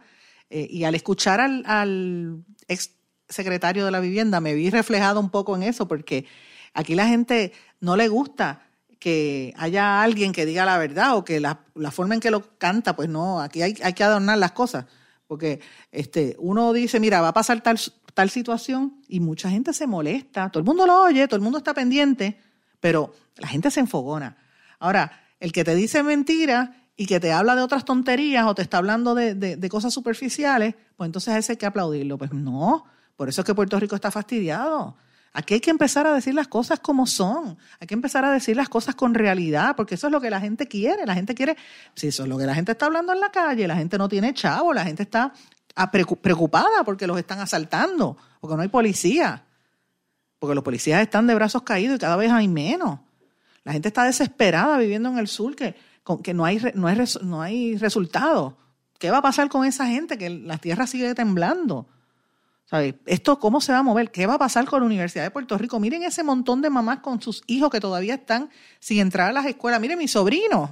[0.50, 2.92] Eh, y al escuchar al, al ex
[3.28, 6.28] secretario de la vivienda, me vi reflejado un poco en eso, porque
[6.74, 8.71] aquí la gente no le gusta
[9.02, 11.58] que haya alguien que diga la verdad o que la,
[11.90, 14.86] forma en que lo canta, pues no, aquí hay, hay, que adornar las cosas.
[15.26, 15.60] Porque
[15.92, 17.80] este, uno dice, mira, va a pasar tal,
[18.14, 20.52] tal situación y mucha gente se molesta.
[20.52, 22.40] Todo el mundo lo oye, todo el mundo está pendiente,
[22.80, 24.38] pero la gente se enfogona.
[24.78, 28.62] Ahora, el que te dice mentira y que te habla de otras tonterías o te
[28.62, 32.20] está hablando de, de, cosas superficiales, pues entonces ese hay que aplaudirlo.
[32.20, 32.86] Pues no,
[33.16, 34.96] por eso es que Puerto Rico está fastidiado.
[35.34, 37.58] Aquí hay que empezar a decir las cosas como son.
[37.80, 40.42] Hay que empezar a decir las cosas con realidad, porque eso es lo que la
[40.42, 41.06] gente quiere.
[41.06, 41.56] La gente quiere,
[41.96, 44.10] si eso es lo que la gente está hablando en la calle, la gente no
[44.10, 45.32] tiene chavo, la gente está
[45.76, 49.46] ah, preocupada porque los están asaltando, porque no hay policía,
[50.38, 53.00] porque los policías están de brazos caídos y cada vez hay menos.
[53.64, 55.76] La gente está desesperada viviendo en el sur, que,
[56.24, 58.56] que no, hay, no, hay, no hay resultados.
[59.00, 60.18] ¿Qué va a pasar con esa gente?
[60.18, 61.88] Que la tierra sigue temblando.
[63.06, 64.12] ¿Esto cómo se va a mover?
[64.12, 65.78] ¿Qué va a pasar con la Universidad de Puerto Rico?
[65.80, 69.46] Miren ese montón de mamás con sus hijos que todavía están sin entrar a las
[69.46, 69.82] escuelas.
[69.82, 70.70] Miren mis sobrinos,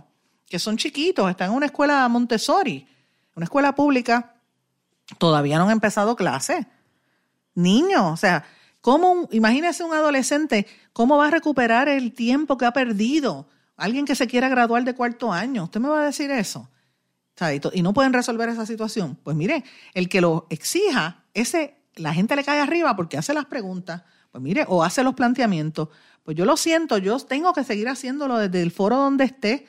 [0.47, 2.87] que son chiquitos, están en una escuela Montessori,
[3.35, 4.33] una escuela pública,
[5.17, 6.65] todavía no han empezado clases.
[7.53, 8.45] Niños, o sea,
[8.79, 13.49] ¿cómo, imagínese un adolescente, cómo va a recuperar el tiempo que ha perdido?
[13.75, 16.69] Alguien que se quiera graduar de cuarto año, ¿usted me va a decir eso?
[17.73, 19.17] y no pueden resolver esa situación.
[19.23, 23.45] Pues mire, el que lo exija, ese la gente le cae arriba porque hace las
[23.45, 25.89] preguntas, pues mire, o hace los planteamientos.
[26.23, 29.65] Pues yo lo siento, yo tengo que seguir haciéndolo desde el foro donde esté,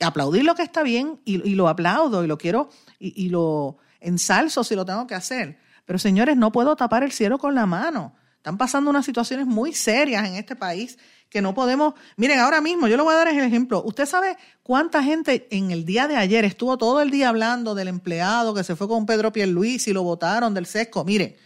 [0.00, 4.74] aplaudir lo que está bien y, lo aplaudo y lo quiero y, lo ensalzo si
[4.74, 5.58] lo tengo que hacer.
[5.84, 8.14] Pero señores, no puedo tapar el cielo con la mano.
[8.36, 10.98] Están pasando unas situaciones muy serias en este país
[11.28, 11.94] que no podemos.
[12.16, 13.82] Miren, ahora mismo, yo le voy a dar el ejemplo.
[13.84, 17.88] ¿Usted sabe cuánta gente en el día de ayer estuvo todo el día hablando del
[17.88, 21.04] empleado que se fue con Pedro Pierluisi y lo votaron del sesco?
[21.04, 21.38] Mire,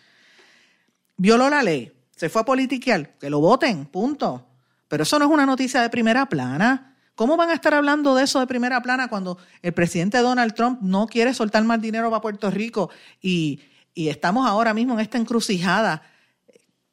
[1.21, 4.47] violó la ley, se fue a politiquear, que lo voten, punto.
[4.89, 6.97] Pero eso no es una noticia de primera plana.
[7.15, 10.81] ¿Cómo van a estar hablando de eso de primera plana cuando el presidente Donald Trump
[10.81, 12.89] no quiere soltar más dinero para Puerto Rico
[13.21, 13.61] y,
[13.95, 16.01] estamos ahora mismo en esta encrucijada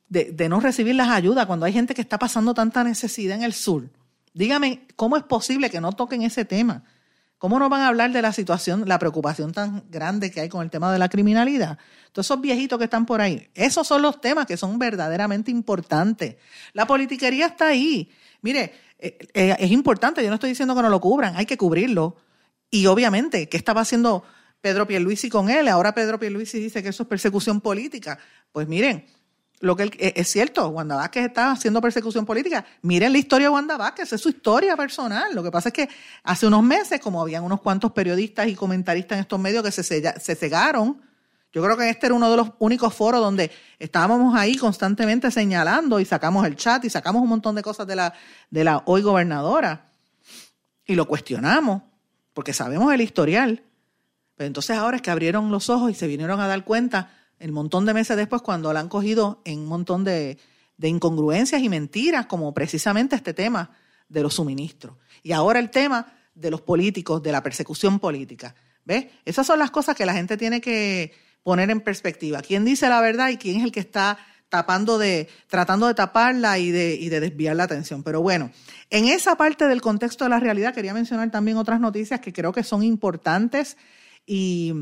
[0.09, 3.43] de, de, no recibir las ayudas cuando hay gente que está pasando tanta necesidad en
[3.43, 3.89] el sur?
[4.33, 6.83] Dígame, ¿cómo es posible que no toquen ese tema?
[7.37, 10.63] ¿Cómo no van a hablar de la situación, la preocupación tan grande que hay con
[10.63, 11.77] el tema de la criminalidad?
[12.11, 16.37] Todos esos viejitos que están por ahí, esos son los temas que son verdaderamente importantes.
[16.73, 18.09] La politiquería está ahí.
[18.41, 21.57] Mire, eh, eh, es importante, yo no estoy diciendo que no lo cubran, hay que
[21.57, 22.15] cubrirlo.
[22.71, 24.23] Y obviamente, ¿qué estaba haciendo
[24.59, 25.67] Pedro Pierluisi con él?
[25.67, 28.17] Ahora Pedro Pierluisi dice que eso es persecución política.
[28.51, 29.05] Pues miren,
[29.59, 32.65] lo que eh, es cierto, Wanda Vázquez está haciendo persecución política.
[32.81, 35.33] Miren la historia de Wanda Vázquez, es su historia personal.
[35.33, 35.89] Lo que pasa es que
[36.23, 39.83] hace unos meses, como habían unos cuantos periodistas y comentaristas en estos medios que se,
[39.83, 41.01] se cegaron,
[41.53, 45.99] yo creo que este era uno de los únicos foros donde estábamos ahí constantemente señalando
[45.99, 48.13] y sacamos el chat y sacamos un montón de cosas de la,
[48.51, 49.89] de la hoy gobernadora
[50.85, 51.81] y lo cuestionamos
[52.33, 53.63] porque sabemos el historial.
[54.35, 57.51] Pero entonces ahora es que abrieron los ojos y se vinieron a dar cuenta el
[57.51, 60.37] montón de meses después cuando la han cogido en un montón de,
[60.81, 63.71] incongruencias y mentiras, como precisamente este tema
[64.09, 64.95] de los suministros.
[65.23, 68.55] Y ahora el tema de los políticos, de la persecución política.
[68.85, 69.07] ¿Ves?
[69.25, 72.41] Esas son las cosas que la gente tiene que poner en perspectiva.
[72.41, 74.17] ¿Quién dice la verdad y quién es el que está
[74.49, 78.03] tapando de, tratando de taparla y de, y de desviar la atención?
[78.03, 78.51] Pero bueno,
[78.89, 82.53] en esa parte del contexto de la realidad quería mencionar también otras noticias que creo
[82.53, 83.77] que son importantes
[84.25, 84.73] y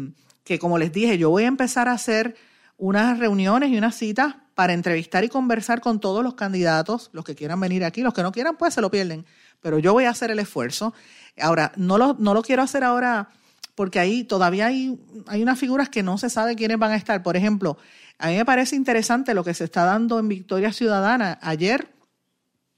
[0.45, 2.37] que como les dije, yo voy a empezar a hacer
[2.77, 7.35] unas reuniones y unas citas para entrevistar y conversar con todos los candidatos, los que
[7.35, 9.25] quieran venir aquí, los que no quieran, pues se lo pierden,
[9.59, 10.93] pero yo voy a hacer el esfuerzo.
[11.41, 13.29] Ahora, no lo, no lo quiero hacer ahora
[13.73, 17.21] porque ahí todavía hay, hay unas figuras que no se sabe quiénes van a estar.
[17.23, 17.77] Por ejemplo,
[18.19, 21.39] a mí me parece interesante lo que se está dando en Victoria Ciudadana.
[21.41, 21.89] Ayer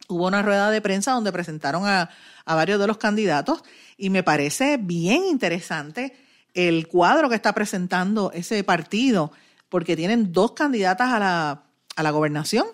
[0.08, 2.10] hubo una rueda de prensa donde presentaron a,
[2.46, 3.62] a varios de los candidatos
[3.98, 6.16] y me parece bien interesante
[6.58, 9.32] el cuadro que está presentando ese partido,
[9.70, 11.64] porque tienen dos candidatas a la,
[11.96, 12.66] a la gobernación.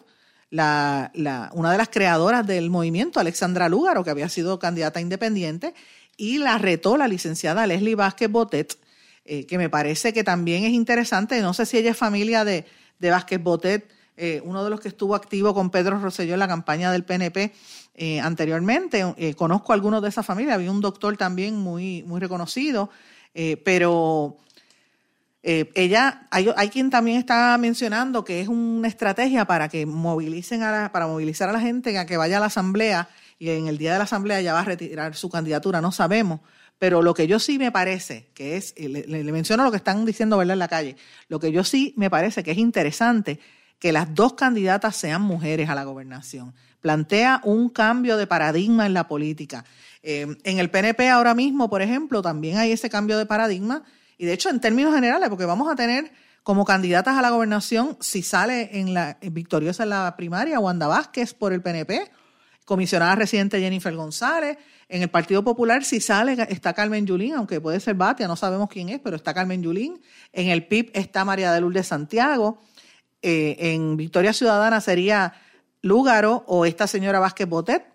[0.50, 5.74] La, la, una de las creadoras del movimiento, Alexandra Lúgaro, que había sido candidata independiente,
[6.16, 8.78] y la retó la licenciada Leslie Vázquez Botet,
[9.26, 11.42] eh, que me parece que también es interesante.
[11.42, 12.66] No sé si ella es familia de,
[13.00, 16.48] de Vázquez Botet, eh, uno de los que estuvo activo con Pedro Rosselló en la
[16.48, 17.52] campaña del PNP
[17.96, 19.36] eh, anteriormente.
[19.36, 22.90] conozco a algunos de esa familia, había un doctor también muy, muy reconocido.
[23.34, 24.38] Eh, pero
[25.42, 30.92] eh, ella, hay, quien también está mencionando que es una estrategia para que movilicen a
[30.94, 33.94] para movilizar a la gente a que vaya a la asamblea y en el día
[33.94, 36.40] de la asamblea ya va a retirar su candidatura, no sabemos.
[36.80, 40.06] Pero lo que yo sí me parece que es, le, le menciono lo que están
[40.06, 40.96] diciendo en la calle,
[41.28, 43.40] lo que yo sí me parece que es interesante
[43.80, 46.54] que las dos candidatas sean mujeres a la gobernación.
[46.84, 49.64] Plantea un cambio de paradigma en la política.
[50.02, 53.84] Eh, en el PNP ahora mismo, por ejemplo, también hay ese cambio de paradigma
[54.18, 56.12] y de hecho en términos generales, porque vamos a tener
[56.44, 61.34] como candidatas a la gobernación, si sale en la victoriosa en la primaria, Wanda Vázquez
[61.34, 62.12] por el PNP
[62.66, 64.58] comisionada residente Jennifer González.
[64.90, 68.70] En el Partido Popular, si sale, está Carmen Yulín, aunque puede ser Batia, no sabemos
[68.70, 70.02] quién es, pero está Carmen Yulín.
[70.34, 72.62] En el PIB está María de Lourdes Santiago.
[73.22, 75.34] Eh, en Victoria Ciudadana sería
[75.84, 77.86] Lúgaro o esta señora Vázquez Botet.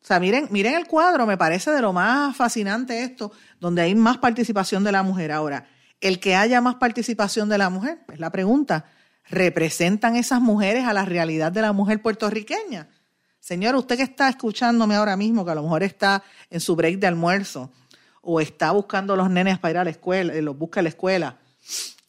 [0.00, 3.94] O sea, miren, miren el cuadro, me parece de lo más fascinante esto, donde hay
[3.94, 5.32] más participación de la mujer.
[5.32, 5.66] Ahora,
[6.00, 8.84] el que haya más participación de la mujer, es la pregunta,
[9.28, 12.88] ¿representan esas mujeres a la realidad de la mujer puertorriqueña?
[13.40, 16.98] Señor, usted que está escuchándome ahora mismo, que a lo mejor está en su break
[16.98, 17.72] de almuerzo,
[18.20, 20.90] o está buscando los nenes para ir a la escuela, eh, los busca a la
[20.90, 21.38] escuela,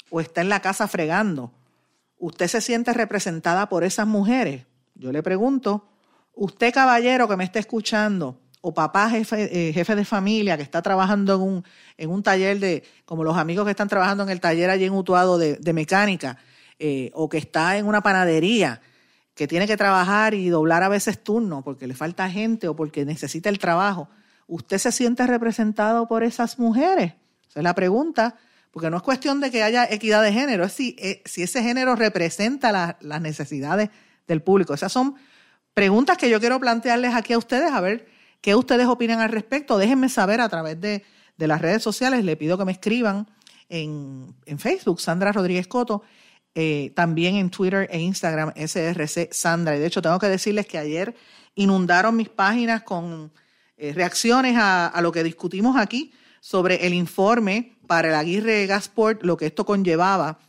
[0.10, 1.54] o está en la casa fregando,
[2.18, 4.69] ¿usted se siente representada por esas mujeres?
[5.00, 5.88] Yo le pregunto,
[6.34, 10.82] usted caballero que me está escuchando, o papá jefe, eh, jefe de familia que está
[10.82, 11.64] trabajando en un,
[11.98, 14.94] en un taller de, como los amigos que están trabajando en el taller allí en
[14.94, 16.38] Utuado de, de mecánica,
[16.80, 18.82] eh, o que está en una panadería,
[19.36, 23.06] que tiene que trabajar y doblar a veces turno porque le falta gente o porque
[23.06, 24.10] necesita el trabajo,
[24.48, 27.14] ¿usted se siente representado por esas mujeres?
[27.48, 28.36] Esa es la pregunta,
[28.72, 31.64] porque no es cuestión de que haya equidad de género, es si, eh, si ese
[31.64, 33.92] género representa las necesidades
[34.30, 34.74] del público.
[34.74, 35.16] Esas son
[35.74, 38.08] preguntas que yo quiero plantearles aquí a ustedes, a ver
[38.40, 39.78] qué ustedes opinan al respecto.
[39.78, 41.04] Déjenme saber a través de,
[41.36, 43.28] las redes sociales, le pido que me escriban
[43.68, 46.04] en, en Facebook, Sandra Rodríguez Coto,
[46.56, 49.76] eh, también en Twitter e Instagram, SRC Sandra.
[49.76, 51.16] Y de hecho, tengo que decirles que ayer
[51.56, 53.32] inundaron mis páginas con
[53.78, 56.12] eh, reacciones a, lo que discutimos aquí
[56.42, 60.40] sobre el informe para el Aguirre Gasport, lo que esto conllevaba,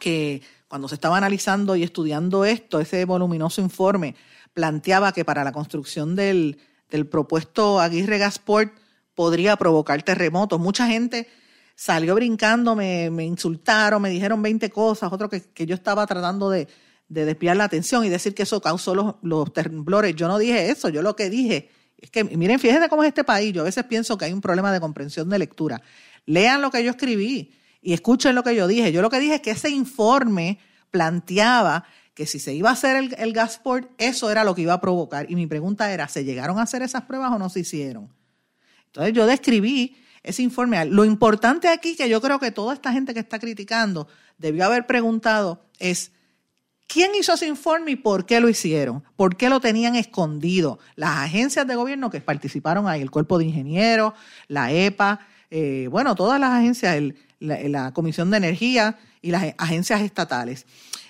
[0.00, 4.14] que cuando se estaba analizando y estudiando esto, ese voluminoso informe
[4.54, 6.56] planteaba que para la construcción del,
[6.88, 8.72] del propuesto Aguirre Gasport
[9.14, 10.58] podría provocar terremotos.
[10.58, 11.28] Mucha gente
[11.74, 16.66] salió brincando, me, insultaron, me dijeron 20 cosas, otro que, yo estaba tratando de,
[17.06, 20.16] desviar la atención y decir que eso causó los, temblores.
[20.16, 23.24] Yo no dije eso, yo lo que dije es que, miren, fíjense cómo es este
[23.24, 25.82] país, yo a veces pienso que hay un problema de comprensión de lectura.
[26.24, 27.52] Lean lo que yo escribí
[27.82, 28.92] y escuchen lo que yo dije.
[28.92, 30.58] Yo lo que dije es que ese informe
[30.90, 34.74] planteaba que si se iba a hacer el, el gasport, eso era lo que iba
[34.74, 35.30] a provocar.
[35.30, 38.08] Y mi pregunta era, ¿se llegaron a hacer esas pruebas o no se hicieron?
[38.86, 40.84] Entonces yo describí ese informe.
[40.84, 44.06] Lo importante aquí, que yo creo que toda esta gente que está criticando
[44.38, 46.12] debió haber preguntado, es
[46.86, 50.78] quién hizo ese informe y por qué lo hicieron, por qué lo tenían escondido.
[50.94, 54.12] Las agencias de gobierno que participaron ahí, el Cuerpo de Ingenieros,
[54.48, 56.98] la EPA, eh, bueno, todas las agencias,
[57.38, 60.64] la, Comisión de Energía y las agencias estatales.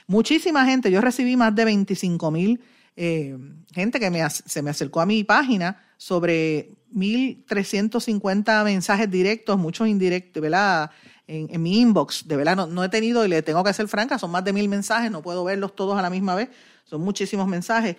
[0.08, 2.60] Muchísima gente, yo recibí más de 25 mil
[2.96, 3.38] eh,
[3.72, 10.90] gente que se me acercó a mi página sobre 1.350 mensajes directos, muchos indirectos, ¿verdad?
[11.28, 14.32] En, mi inbox, de verdad, no, he tenido, y le tengo que ser franca, son
[14.32, 16.48] más de mil mensajes, no puedo verlos todos a la misma vez,
[16.82, 17.94] son muchísimos mensajes,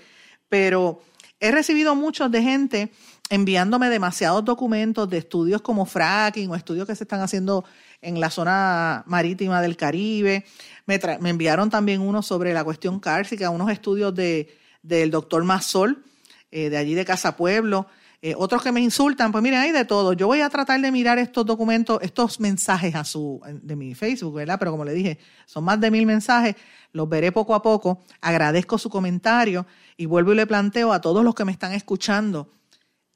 [0.49, 1.01] pero
[1.39, 2.91] he recibido muchos de gente
[3.33, 7.65] enviándome demasiados documentos de estudios como fracking o estudios que se están haciendo
[7.99, 10.45] en la zona marítima del Caribe.
[10.85, 16.03] Me, enviaron también uno sobre la cuestión cárcica, unos estudios de, del doctor Mazol,
[16.51, 17.87] eh, de allí de Casa Pueblo.
[18.21, 20.13] Eh, otros que me insultan, pues miren, hay de todo.
[20.13, 24.35] Yo voy a tratar de mirar estos documentos, estos mensajes a su, de mi Facebook,
[24.35, 24.59] ¿verdad?
[24.59, 25.17] Pero como le dije,
[25.47, 26.55] son más de mil mensajes,
[26.91, 28.03] los veré poco a poco.
[28.21, 29.65] Agradezco su comentario
[29.97, 32.51] y vuelvo y le planteo a todos los que me están escuchando.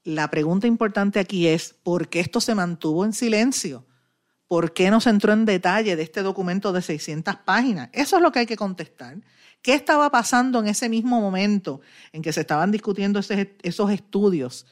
[0.08, 3.86] La pregunta importante aquí es, ¿por qué esto se mantuvo en silencio?
[4.48, 7.90] ¿Por qué no se entró en detalle de este documento de 600 páginas?
[7.92, 9.18] Eso es lo que hay que contestar.
[9.62, 11.82] ¿Qué estaba pasando en ese mismo momento
[12.14, 14.66] en que se estaban discutiendo esos estudios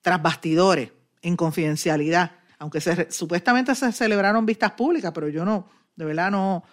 [0.00, 2.32] tras bastidores, en confidencialidad?
[2.58, 6.64] Aunque supuestamente se celebraron vistas públicas, pero yo no, de verdad no,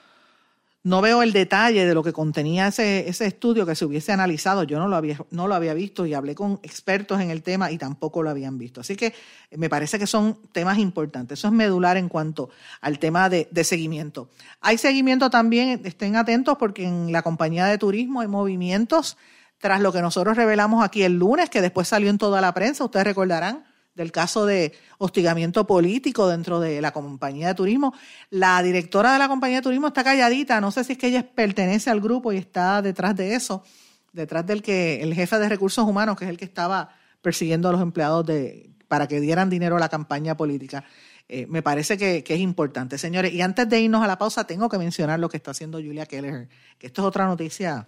[0.85, 4.61] no veo el detalle de lo que contenía ese, ese estudio que se hubiese analizado.
[4.61, 7.71] Yo no lo, había, no lo había visto y hablé con expertos en el tema
[7.71, 8.81] y tampoco lo habían visto.
[8.81, 11.39] Así que eh, me parece que son temas importantes.
[11.39, 14.29] Eso es medular en cuanto al tema de, de seguimiento.
[14.61, 19.17] Hay seguimiento también, estén atentos porque en la compañía de turismo hay movimientos
[19.57, 22.83] tras lo que nosotros revelamos aquí el lunes, que después salió en toda la prensa,
[22.83, 23.63] ustedes recordarán
[23.95, 27.93] del caso de hostigamiento político dentro de la compañía de turismo.
[28.29, 31.25] La directora de la compañía de turismo está calladita, no sé si es que ella
[31.33, 33.63] pertenece al grupo y está detrás de eso,
[34.11, 36.89] detrás del que el jefe de recursos humanos, que es el que estaba
[37.21, 40.83] persiguiendo a los empleados de, para que dieran dinero a la campaña política.
[41.27, 43.33] Eh, me parece que, que, es importante, señores.
[43.33, 46.05] Y antes de irnos a la pausa, tengo que mencionar lo que está haciendo Julia
[46.05, 47.87] Keller, que esto es otra noticia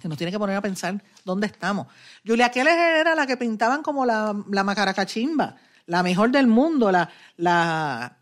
[0.00, 1.86] que nos tiene que poner a pensar dónde estamos.
[2.26, 7.08] Julia Keller era la que pintaban como la, la macaracachimba, la mejor del mundo, la,
[7.36, 8.16] la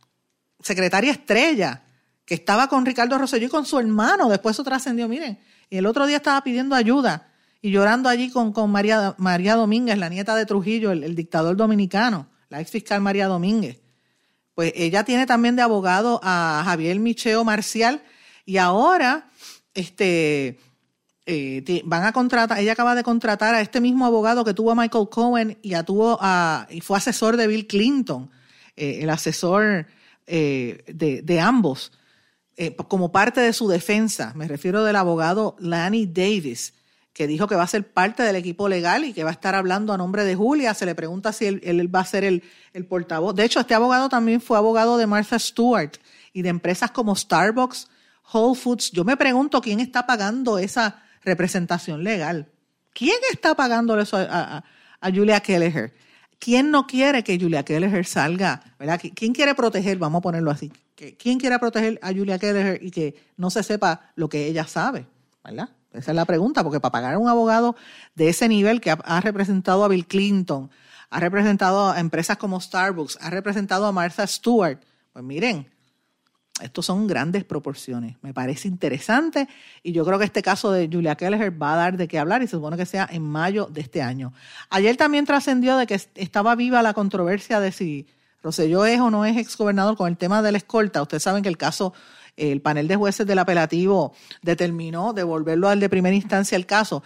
[0.60, 1.82] secretaria estrella,
[2.24, 5.86] que estaba con Ricardo Rosselló y con su hermano, después eso trascendió, miren, y el
[5.86, 7.28] otro día estaba pidiendo ayuda
[7.62, 12.28] y llorando allí con, con María, María Domínguez, la nieta de Trujillo, el, dictador dominicano,
[12.48, 13.80] la ex fiscal María Domínguez.
[14.54, 18.02] Pues ella tiene también de abogado a Javier Micheo Marcial
[18.44, 19.28] y ahora
[19.74, 20.58] este,
[21.32, 24.74] eh, van a contratar, ella acaba de contratar a este mismo abogado que tuvo a
[24.74, 28.28] Michael Cohen y, a, tuvo a, y fue asesor de Bill Clinton,
[28.76, 29.86] eh, el asesor
[30.26, 31.92] eh, de, ambos,
[32.88, 34.32] como parte de su defensa.
[34.34, 36.74] Me refiero del abogado Lanny Davis
[37.12, 39.54] que dijo que va a ser parte del equipo legal y que va a estar
[39.54, 40.74] hablando a nombre de Julia.
[40.74, 42.42] Se le pregunta si él, va a ser el,
[42.88, 43.36] portavoz.
[43.36, 45.92] De hecho, este abogado también fue abogado de Martha Stewart
[46.32, 47.88] y de empresas como Starbucks,
[48.32, 48.90] Whole Foods.
[48.90, 52.48] Yo me pregunto quién está pagando esa representación legal.
[52.92, 54.64] ¿Quién está pagando eso a,
[55.02, 55.94] Julia Kelleher?
[56.38, 58.62] ¿Quién no quiere que Julia Kelleher salga?
[58.78, 59.00] ¿verdad?
[59.14, 59.98] ¿Quién quiere proteger?
[59.98, 60.72] Vamos a ponerlo así.
[61.18, 65.06] ¿Quién quiere proteger a Julia Kelleher y que no se sepa lo que ella sabe?
[65.42, 65.70] ¿Verdad?
[65.92, 67.74] Esa es la pregunta, porque para pagar a un abogado
[68.14, 70.70] de ese nivel que ha, representado a Bill Clinton,
[71.10, 74.78] ha representado a empresas como Starbucks, ha representado a Martha Stewart,
[75.12, 75.68] pues miren,
[76.62, 78.16] estos son grandes proporciones.
[78.22, 79.48] Me parece interesante
[79.82, 82.42] y yo creo que este caso de Julia Kelleher va a dar de qué hablar
[82.42, 84.32] y se supone que sea en mayo de este año.
[84.70, 88.06] Ayer también trascendió de que estaba viva la controversia de si
[88.42, 91.02] Roselló es o no es exgobernador con el tema de la escolta.
[91.02, 91.92] Ustedes saben que el caso
[92.36, 97.02] el panel de jueces del apelativo determinó devolverlo al de primera instancia el caso.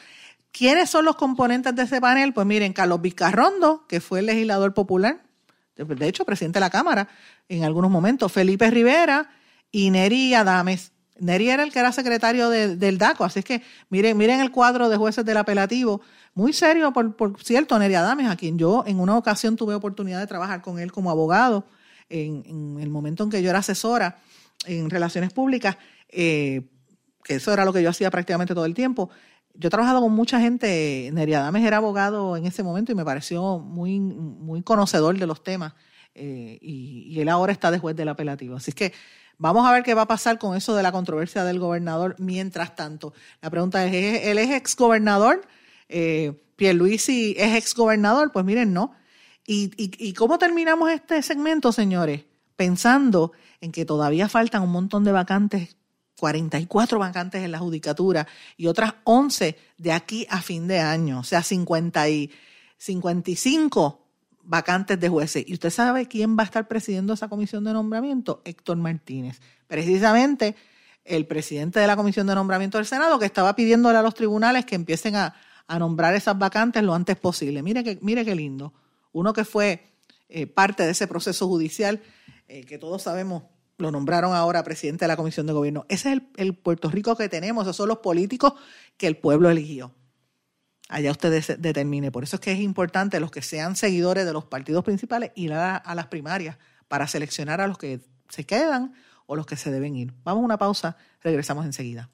[0.53, 2.33] ¿Quiénes son los componentes de ese panel?
[2.33, 5.25] Pues miren, Carlos Vizcarrondo, que fue el legislador popular,
[5.77, 7.09] de hecho, presidente de la Cámara
[7.49, 9.29] en algunos momentos, Felipe Rivera
[9.75, 10.93] y Neri Adames.
[11.19, 14.89] Neri era el que era secretario del DACO, así es que miren, miren el cuadro
[14.89, 16.01] de jueces del apelativo,
[16.33, 20.29] muy serio, por, cierto, Neri Adames, a quien yo en una ocasión tuve oportunidad de
[20.29, 21.67] trabajar con él como abogado
[22.09, 24.19] en, el momento en que yo era asesora
[24.65, 25.77] en relaciones públicas,
[26.09, 26.69] eh,
[27.25, 29.11] que eso era lo que yo hacía prácticamente todo el tiempo.
[29.55, 33.05] Yo he trabajado con mucha gente, Neria Dames era abogado en ese momento y me
[33.05, 35.75] pareció muy, muy conocedor de los temas
[36.15, 38.57] eh, y, él ahora está de juez del apelativo.
[38.57, 38.93] Así que
[39.39, 42.75] vamos a ver qué va a pasar con eso de la controversia del gobernador mientras
[42.75, 43.13] tanto.
[43.41, 45.47] La pregunta es, ¿él es exgobernador?
[45.89, 48.33] Eh, ¿Pierluisi es exgobernador?
[48.33, 48.95] Pues miren, no.
[49.47, 52.25] ¿Y, y, cómo terminamos este segmento, señores?
[52.57, 55.77] Pensando en que todavía faltan un montón de vacantes,
[56.19, 58.27] 44 vacantes en la judicatura
[58.57, 62.31] y otras 11 de aquí a fin de año, o sea, 50 y
[62.79, 64.04] 55
[64.45, 65.45] vacantes de jueces.
[65.47, 68.43] ¿Y usted sabe quién va a estar presidiendo esa comisión de nombramiento?
[68.45, 69.41] Héctor Martínez.
[69.67, 70.57] Precisamente
[71.05, 74.65] el presidente de la comisión de nombramiento del Senado que estaba pidiéndole a los tribunales
[74.65, 75.35] que empiecen a,
[75.79, 77.63] nombrar esas vacantes lo antes posible.
[77.63, 78.75] Mire, que, mire qué lindo.
[79.13, 79.95] Uno que fue
[80.29, 82.03] eh, parte de ese proceso judicial,
[82.49, 83.45] eh, que todos sabemos
[83.79, 85.87] lo nombraron ahora presidente de la Comisión de Gobierno.
[85.89, 88.55] Ese es el, Puerto Rico que tenemos, esos son los políticos
[88.97, 89.95] que el pueblo eligió.
[90.95, 92.13] Allá usted determine.
[92.13, 95.53] Por eso es que es importante los que sean seguidores de los partidos principales ir
[95.53, 98.95] a, las primarias para seleccionar a los que se quedan
[99.27, 100.15] o los que se deben ir.
[100.23, 102.11] Vamos a una pausa, regresamos enseguida.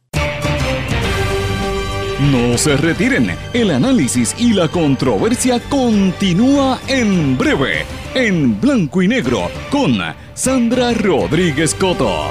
[2.33, 9.51] No se retiren, el análisis y la controversia continúa en breve, en blanco y negro,
[9.70, 9.99] con
[10.33, 12.31] Sandra Rodríguez Coto.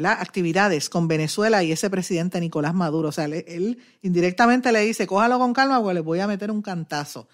[0.04, 3.10] actividades con Venezuela y ese presidente Nicolás Maduro.
[3.10, 6.62] O sea, él, indirectamente le dice, cójalo con calma porque les voy a meter un
[6.62, 7.28] cantazo.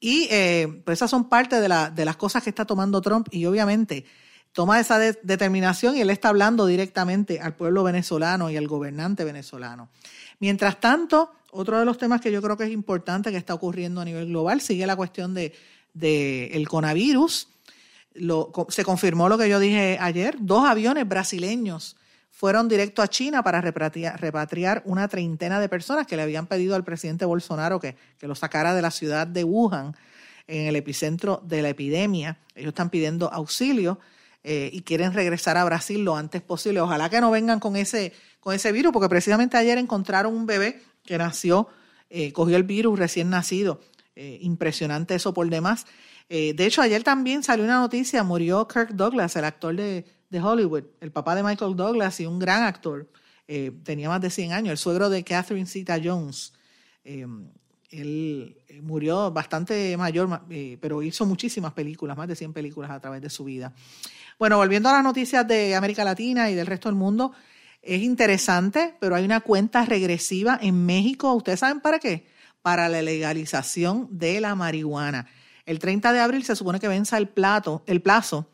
[0.00, 3.44] Y eh, pues esas son parte de, de, las cosas que está tomando Trump y
[3.44, 4.06] obviamente
[4.52, 9.90] toma esa determinación y él está hablando directamente al pueblo venezolano y al gobernante venezolano.
[10.40, 14.00] Mientras tanto, otro de los temas que yo creo que es importante que está ocurriendo
[14.00, 15.52] a nivel global sigue la cuestión de,
[16.52, 17.48] el coronavirus.
[18.68, 20.36] se confirmó lo que yo dije ayer.
[20.40, 21.96] Dos aviones brasileños
[22.30, 26.84] fueron directo a China para repatriar, una treintena de personas que le habían pedido al
[26.84, 29.94] presidente Bolsonaro que, que lo sacara de la ciudad de Wuhan,
[30.46, 32.38] en el epicentro de la epidemia.
[32.54, 33.98] Ellos están pidiendo auxilio
[34.42, 36.80] eh, y quieren regresar a Brasil lo antes posible.
[36.80, 40.82] Ojalá que no vengan con ese, con ese virus, porque precisamente ayer encontraron un bebé
[41.04, 41.68] que nació,
[42.08, 43.80] eh, cogió el virus recién nacido.
[44.16, 45.86] Eh, impresionante eso por demás.
[46.28, 50.84] Eh, de hecho, ayer también salió una noticia, murió Kirk Douglas, el actor de, Hollywood,
[51.00, 53.08] el papá de Michael Douglas y un gran actor.
[53.82, 56.52] tenía más de 100 años, el suegro de Catherine Zeta Jones.
[57.02, 60.42] él murió bastante mayor,
[60.80, 63.72] pero hizo muchísimas películas, más de 100 películas a través de su vida.
[64.38, 67.32] Bueno, volviendo a las noticias de América Latina y del resto del mundo,
[67.82, 71.32] es interesante, pero hay una cuenta regresiva en México.
[71.34, 72.26] ¿Ustedes saben para qué?
[72.62, 75.26] Para la legalización de la marihuana.
[75.64, 78.48] El 30 de abril se supone que venza el, plato, el plazo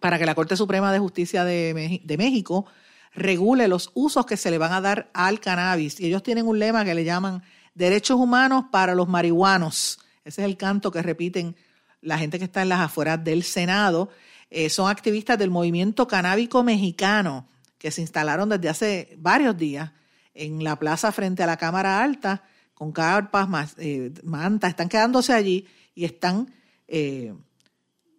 [0.00, 2.66] para que la Corte Suprema de Justicia de, México
[3.14, 6.00] regule los usos que se le van a dar al cannabis.
[6.00, 7.42] Y ellos tienen un lema que le llaman
[7.74, 10.00] derechos humanos para los marihuanos.
[10.24, 11.54] Ese es el canto que repiten
[12.00, 14.08] la gente que está en las afueras del Senado.
[14.50, 17.46] Eh, son activistas del movimiento canábico mexicano
[17.82, 19.90] que se instalaron desde hace varios días
[20.34, 25.66] en la plaza frente a la Cámara Alta, con carpas, eh, mantas, están quedándose allí
[25.92, 26.54] y están
[26.86, 27.34] eh,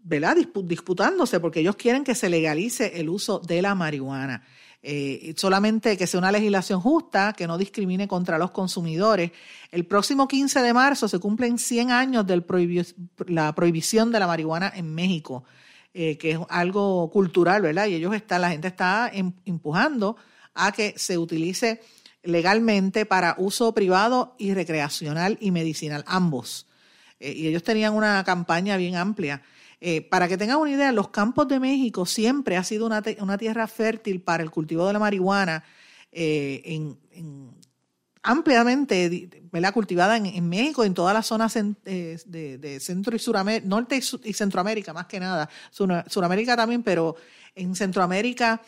[0.04, 4.44] disputándose porque ellos quieren que se legalice el uso de la marihuana.
[4.82, 9.32] Eh, solamente que sea una legislación justa, que no discrimine contra los consumidores.
[9.72, 12.44] El próximo 15 de marzo se cumplen 100 años de
[13.28, 15.46] la prohibición de la marihuana en México.
[15.96, 17.86] Eh, que es algo cultural, ¿verdad?
[17.86, 20.18] Y ellos están, la gente está em, empujando
[20.56, 21.82] a que se utilice
[22.24, 26.66] legalmente para uso privado y recreacional y medicinal, ambos.
[27.20, 29.44] Eh, y ellos tenían una campaña bien amplia.
[29.82, 33.68] Eh, para que tengan una idea, los campos de México siempre ha sido una, tierra
[33.68, 35.64] fértil para el cultivo de la marihuana
[38.24, 39.30] ampliamente
[39.74, 44.94] cultivada en, México, en todas las zonas de, de, Centro y Suramérica, Norte y, Centroamérica
[44.94, 47.16] más que nada, Suramérica también, pero
[47.54, 48.62] en Centroamérica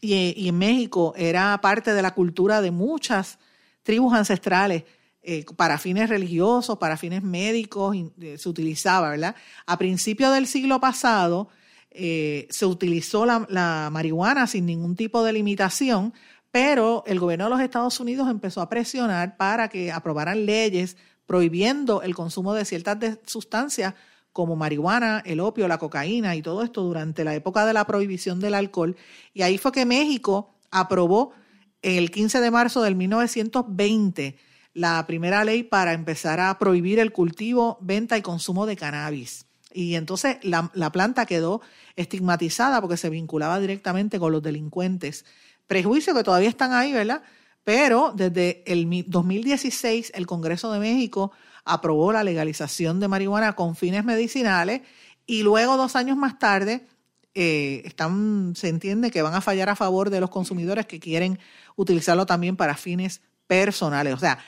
[0.00, 3.38] y, en México era parte de la cultura de muchas
[3.82, 4.84] tribus ancestrales.
[5.24, 9.36] Eh, para fines religiosos, para fines médicos, eh, se utilizaba, ¿verdad?
[9.66, 11.48] A principios del siglo pasado
[11.94, 16.14] eh, se utilizó la, marihuana sin ningún tipo de limitación,
[16.52, 20.96] pero el gobierno de los Estados Unidos empezó a presionar para que aprobaran leyes
[21.26, 23.94] prohibiendo el consumo de ciertas sustancias
[24.32, 28.38] como marihuana, el opio, la cocaína y todo esto durante la época de la prohibición
[28.38, 28.96] del alcohol.
[29.32, 31.32] Y ahí fue que México aprobó
[31.80, 34.36] el 15 de marzo del 1920
[34.74, 39.46] la primera ley para empezar a prohibir el cultivo, venta y consumo de cannabis.
[39.72, 41.62] Y entonces la, la planta quedó
[41.96, 45.24] estigmatizada porque se vinculaba directamente con los delincuentes
[45.72, 47.22] prejuicios que todavía están ahí, ¿verdad?
[47.64, 51.32] Pero desde el 2016 el Congreso de México
[51.64, 54.82] aprobó la legalización de marihuana con fines medicinales
[55.24, 56.86] y luego dos años más tarde
[57.34, 61.38] eh, están, se entiende que van a fallar a favor de los consumidores que quieren
[61.76, 64.12] utilizarlo también para fines personales.
[64.12, 64.40] O sea,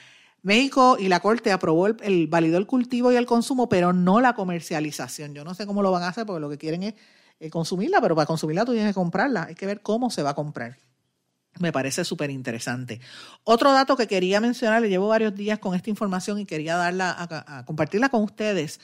[0.43, 4.35] México y la Corte aprobó el, validó el cultivo y el consumo, pero no la
[4.35, 5.33] comercialización.
[5.33, 6.95] Yo no sé cómo lo van a hacer porque lo que quieren es
[7.41, 9.45] eh, consumirla, pero para consumirla tú tienes que comprarla.
[9.45, 10.77] Hay que ver cómo se va a comprar.
[11.61, 13.01] Me parece súper interesante.
[13.45, 17.65] Otro dato que quería mencionar, le llevo varios días con esta información y quería darla
[17.67, 18.81] compartirla con ustedes.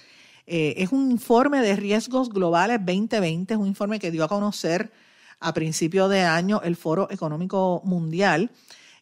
[0.47, 4.93] Eh, es un informe de riesgos globales 2020, es un informe que dio a conocer
[5.41, 8.51] a principio de año el Foro Económico Mundial.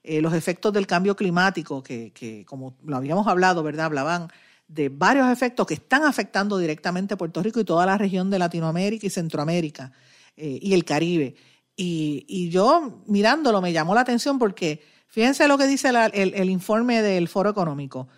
[0.02, 3.86] Eh, los efectos del cambio climático, que, como lo habíamos hablado, ¿verdad?
[3.86, 4.28] Hablaban
[4.66, 8.38] de varios efectos que están afectando directamente a Puerto Rico y toda la región de
[8.38, 9.92] Latinoamérica y Centroamérica
[10.36, 11.34] eh, y el Caribe.
[11.80, 17.28] Y, yo mirándolo me llamó la atención porque fíjense lo que dice el, informe del
[17.28, 18.08] Foro Económico,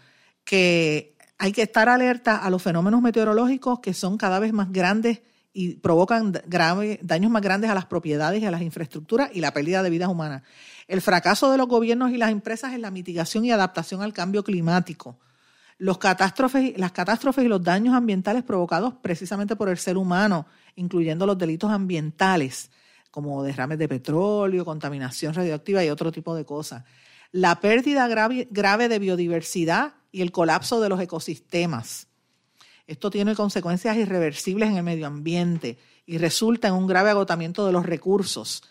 [0.45, 5.21] que hay que estar alerta a los fenómenos meteorológicos que son cada vez más grandes
[5.53, 6.33] y provocan
[7.03, 10.09] daños más grandes a las propiedades y a las infraestructuras y la pérdida de vidas
[10.09, 10.43] humanas.
[10.89, 14.43] El fracaso de los gobiernos y las empresas en la mitigación y adaptación al cambio
[14.43, 15.19] climático.
[15.77, 20.47] Los catástrofes, las catástrofes y los daños ambientales provocados precisamente por el ser humano,
[20.77, 22.71] incluyendo los delitos ambientales
[23.11, 26.85] como derrames de petróleo, contaminación radioactiva y otro tipo de cosas.
[27.33, 32.09] La pérdida grave, de biodiversidad y el colapso de los ecosistemas.
[32.87, 37.73] Esto tiene consecuencias irreversibles en el medio ambiente y resulta en un grave agotamiento de
[37.73, 38.63] los recursos.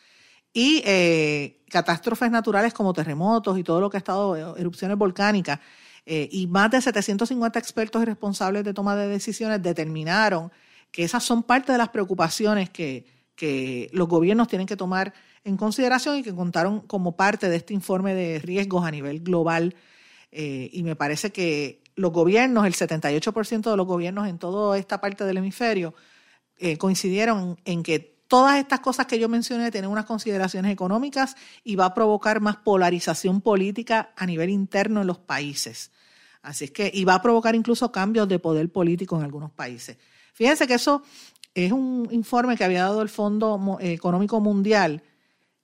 [0.51, 5.59] Y eh, catástrofes naturales como terremotos y todo lo que ha estado, eh, erupciones volcánicas.
[6.05, 10.51] Eh, y más de 750 expertos y responsables de toma de decisiones determinaron
[10.91, 13.05] que esas son parte de las preocupaciones que,
[13.39, 15.13] que los gobiernos tienen que tomar
[15.45, 19.75] en consideración y que contaron como parte de este informe de riesgos a nivel global.
[20.29, 24.99] Eh, y me parece que los gobiernos, el 78% de los gobiernos en toda esta
[24.99, 25.95] parte del hemisferio,
[26.57, 31.77] eh, coincidieron en que todas estas cosas que yo mencioné tienen unas consideraciones económicas y
[31.77, 35.93] va a provocar más polarización política a nivel interno en los países.
[36.41, 39.97] Así es que, y va a provocar incluso cambios de poder político en algunos países.
[40.39, 41.03] Fíjense que eso
[41.53, 45.03] es un informe que había dado el Fondo Económico Mundial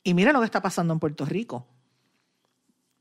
[0.04, 1.68] y miren lo que está pasando en Puerto Rico.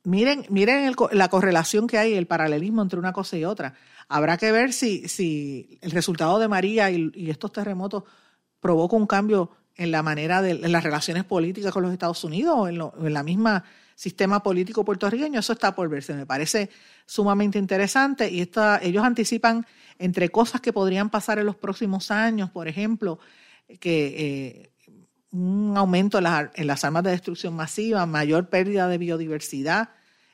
[0.05, 3.75] Miren, miren la correlación que hay, el paralelismo entre una cosa y otra.
[4.09, 8.05] Habrá que ver si, si el resultado de María y, estos terremotos
[8.61, 12.55] provoca un cambio en la manera de en las relaciones políticas con los Estados Unidos
[12.57, 13.65] o en la misma
[13.95, 15.41] sistema político puertorriqueño.
[15.41, 16.15] Eso está por verse.
[16.15, 16.71] Me parece
[17.07, 19.67] sumamente interesante y esta, ellos anticipan
[19.99, 23.19] entre cosas que podrían pasar en los próximos años, por ejemplo,
[23.81, 24.75] que eh,
[25.35, 26.25] un aumento en
[26.67, 29.91] las, armas de destrucción masiva, mayor pérdida de biodiversidad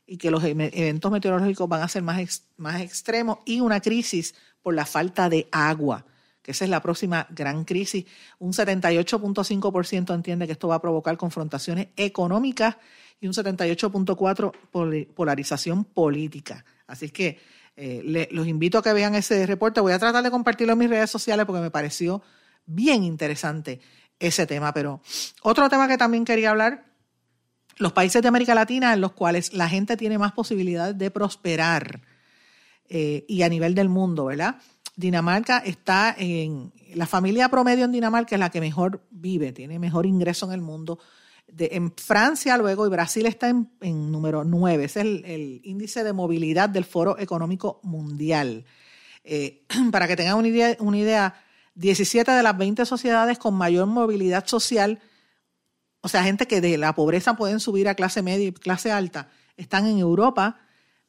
[0.07, 4.75] y que los eventos meteorológicos van a ser más, más extremos y una crisis por
[4.75, 6.05] la falta de agua,
[6.43, 8.05] que esa es la próxima gran crisis.
[8.39, 12.77] Un 78.5% entiende que esto va a provocar confrontaciones económicas
[13.21, 16.65] y un 78.4% polarización política.
[16.87, 17.39] Así que
[17.77, 19.81] eh, los invito a que vean ese reporte.
[19.81, 22.23] Voy a tratar de compartirlo en mis redes sociales porque me pareció
[22.67, 23.81] bien interesante
[24.19, 24.73] ese tema.
[24.73, 25.01] Pero
[25.43, 26.85] otro tema que también quería hablar,
[27.77, 32.03] los países de América Latina en los cuales la gente tiene más posibilidades de prosperar
[32.89, 34.57] eh, y a nivel del mundo, ¿verdad?
[34.97, 40.05] Dinamarca está en, la familia promedio en Dinamarca es la que mejor vive, tiene mejor
[40.05, 40.99] ingreso en el mundo
[41.59, 43.69] en Francia luego y Brasil está en,
[44.13, 48.65] número 9, es el, índice de movilidad del Foro Económico Mundial.
[49.25, 51.35] Eh, para que tengan una idea, una idea,
[51.75, 55.01] 17 de las 20 sociedades con mayor movilidad social,
[56.03, 59.29] o sea, gente que de la pobreza pueden subir a clase media y clase alta,
[59.57, 60.59] están en Europa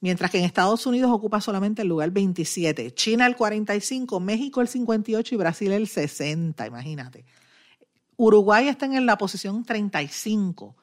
[0.02, 4.68] mientras que en Estados Unidos ocupa solamente el lugar 27, China el 45, México el
[4.68, 7.24] 58 y Brasil el 60, imagínate.
[8.24, 10.76] Uruguay está en la posición 35,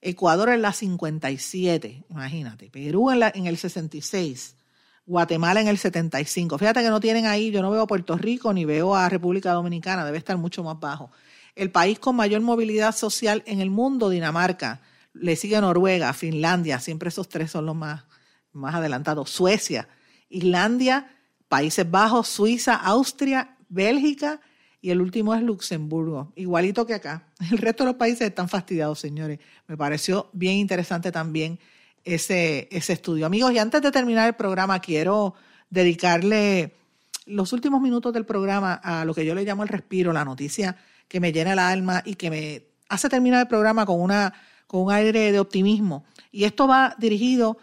[0.00, 4.56] Ecuador en la 57, imagínate, Perú en, en el 66,
[5.06, 6.58] Guatemala en el 75.
[6.58, 9.52] Fíjate que no tienen ahí, yo no veo a Puerto Rico ni veo a República
[9.52, 11.12] Dominicana, debe estar mucho más bajo.
[11.54, 14.80] El país con mayor movilidad social en el mundo, Dinamarca,
[15.12, 18.02] le sigue Noruega, Finlandia, siempre esos tres son los más,
[18.52, 19.88] más adelantados, Suecia,
[20.28, 21.08] Islandia,
[21.48, 24.40] Países Bajos, Suiza, Austria, Bélgica
[24.82, 27.24] y el último es Luxemburgo, igualito que acá.
[27.50, 29.38] El resto de los países están fastidiados, señores.
[29.66, 31.58] Me pareció bien interesante también
[32.04, 33.26] ese, ese estudio.
[33.26, 35.34] Amigos, y antes de terminar el programa, quiero
[35.68, 36.74] dedicarle
[37.26, 40.76] los últimos minutos del programa a lo que yo le llamo el respiro, la noticia
[41.08, 44.32] que me llena el alma y que me hace terminar el programa con, una,
[44.66, 46.04] con un aire de optimismo.
[46.32, 47.58] Y esto va dirigido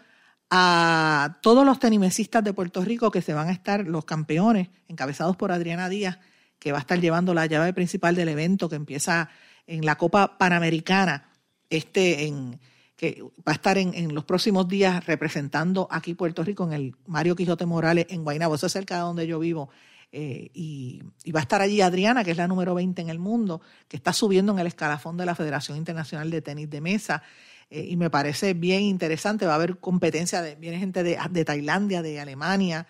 [0.50, 5.36] a todos los tenimesistas de Puerto Rico que se van a estar, los campeones, encabezados
[5.36, 6.18] por Adriana Díaz,
[6.58, 9.30] que va a estar llevando la llave principal del evento que empieza
[9.66, 11.30] en la Copa Panamericana,
[11.70, 12.58] este en,
[12.96, 17.36] que va a estar en, los próximos días representando aquí Puerto Rico en el Mario
[17.36, 19.70] Quijote Morales en Guaynabo, eso es cerca de donde yo vivo.
[20.10, 23.60] Eh, y, va a estar allí Adriana, que es la número 20 en el mundo,
[23.86, 27.22] que está subiendo en el escalafón de la Federación Internacional de Tenis de Mesa.
[27.70, 31.44] Eh, y me parece bien interesante, va a haber competencia, de, viene gente de, de
[31.44, 32.86] Tailandia, de Alemania,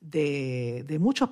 [0.00, 1.28] de, de muchos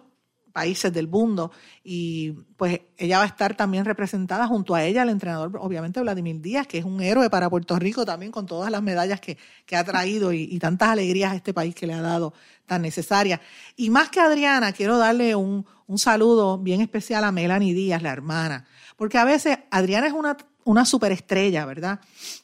[0.53, 1.51] países del mundo.
[1.83, 6.41] Y pues ella va a estar también representada junto a ella el entrenador obviamente Vladimir
[6.41, 9.39] Díaz que es un héroe para Puerto Rico también con todas las medallas que,
[9.75, 12.35] ha traído y, tantas alegrías a este país que le ha dado
[12.67, 13.41] tan necesarias
[13.77, 18.13] y más que Adriana quiero darle un, un saludo bien especial a Melanie Díaz la
[18.13, 18.67] hermana.
[18.97, 22.01] Porque a veces Adriana es una una superestrella, ¿verdad?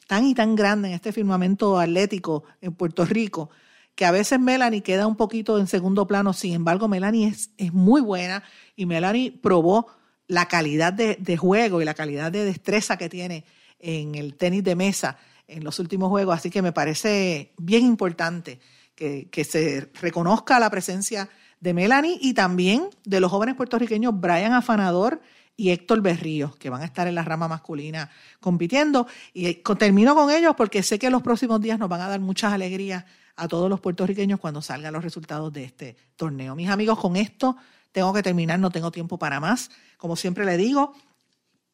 [0.07, 3.49] Tan y tan grande en este firmamento atlético en Puerto Rico,
[3.97, 7.73] que a veces Melanie queda un poquito en segundo plano, sin embargo Melanie es, es
[7.73, 8.43] muy buena
[8.75, 9.87] y Melanie probó
[10.27, 13.43] la calidad de, juego y la calidad de destreza que tiene
[13.79, 15.17] en el tenis de mesa
[15.47, 18.59] en los últimos juegos, así que me parece bien importante
[18.93, 21.27] que, que se reconozca la presencia
[21.59, 25.21] de Melanie y también de los jóvenes puertorriqueños Brian Afanador
[25.55, 29.07] y Héctor Berrío, que van a estar en la rama masculina compitiendo.
[29.33, 32.53] Y termino con ellos porque sé que los próximos días nos van a dar muchas
[32.53, 33.05] alegrías
[33.37, 36.55] a todos los puertorriqueños cuando salgan los resultados de este torneo.
[36.55, 37.55] Mis amigos, con esto
[37.91, 39.69] tengo que terminar, no tengo tiempo para más.
[39.97, 40.93] Como siempre le digo,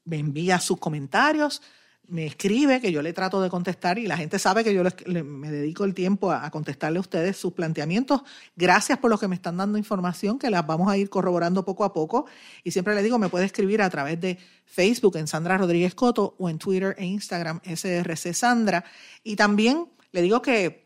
[0.06, 1.62] me envía sus comentarios,
[2.08, 4.84] me escribe, que yo le trato de contestar y la gente sabe que yo
[5.24, 8.22] me dedico el tiempo a, contestarle a ustedes sus planteamientos.
[8.58, 11.86] Gracias por lo que me están dando información, que las vamos a ir corroborando poco
[11.86, 12.26] a poco.
[12.64, 16.36] Y siempre le digo, me puede escribir a través de Facebook en Sandra Rodríguez Coto
[16.38, 18.84] o en Twitter e Instagram SRC Sandra.
[19.24, 20.83] Y también le digo que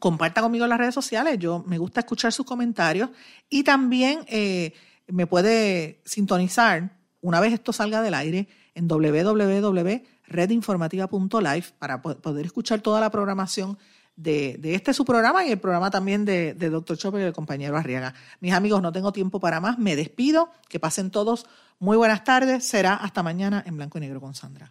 [0.00, 1.38] comparta conmigo en las redes sociales.
[1.38, 3.10] Yo me gusta escuchar sus comentarios
[3.48, 4.72] y también eh,
[5.06, 6.90] me puede sintonizar
[7.20, 13.78] una vez esto salga del aire en www.redinformativa.live para poder escuchar toda la programación
[14.16, 16.96] de, este su programa y el programa también de, de Dr.
[16.96, 18.14] Chopper y el compañero Arriaga.
[18.40, 19.78] Mis amigos, no tengo tiempo para más.
[19.78, 20.50] Me despido.
[20.68, 21.46] Que pasen todos
[21.78, 22.66] muy buenas tardes.
[22.66, 24.70] Será hasta mañana en Blanco y Negro con Sandra.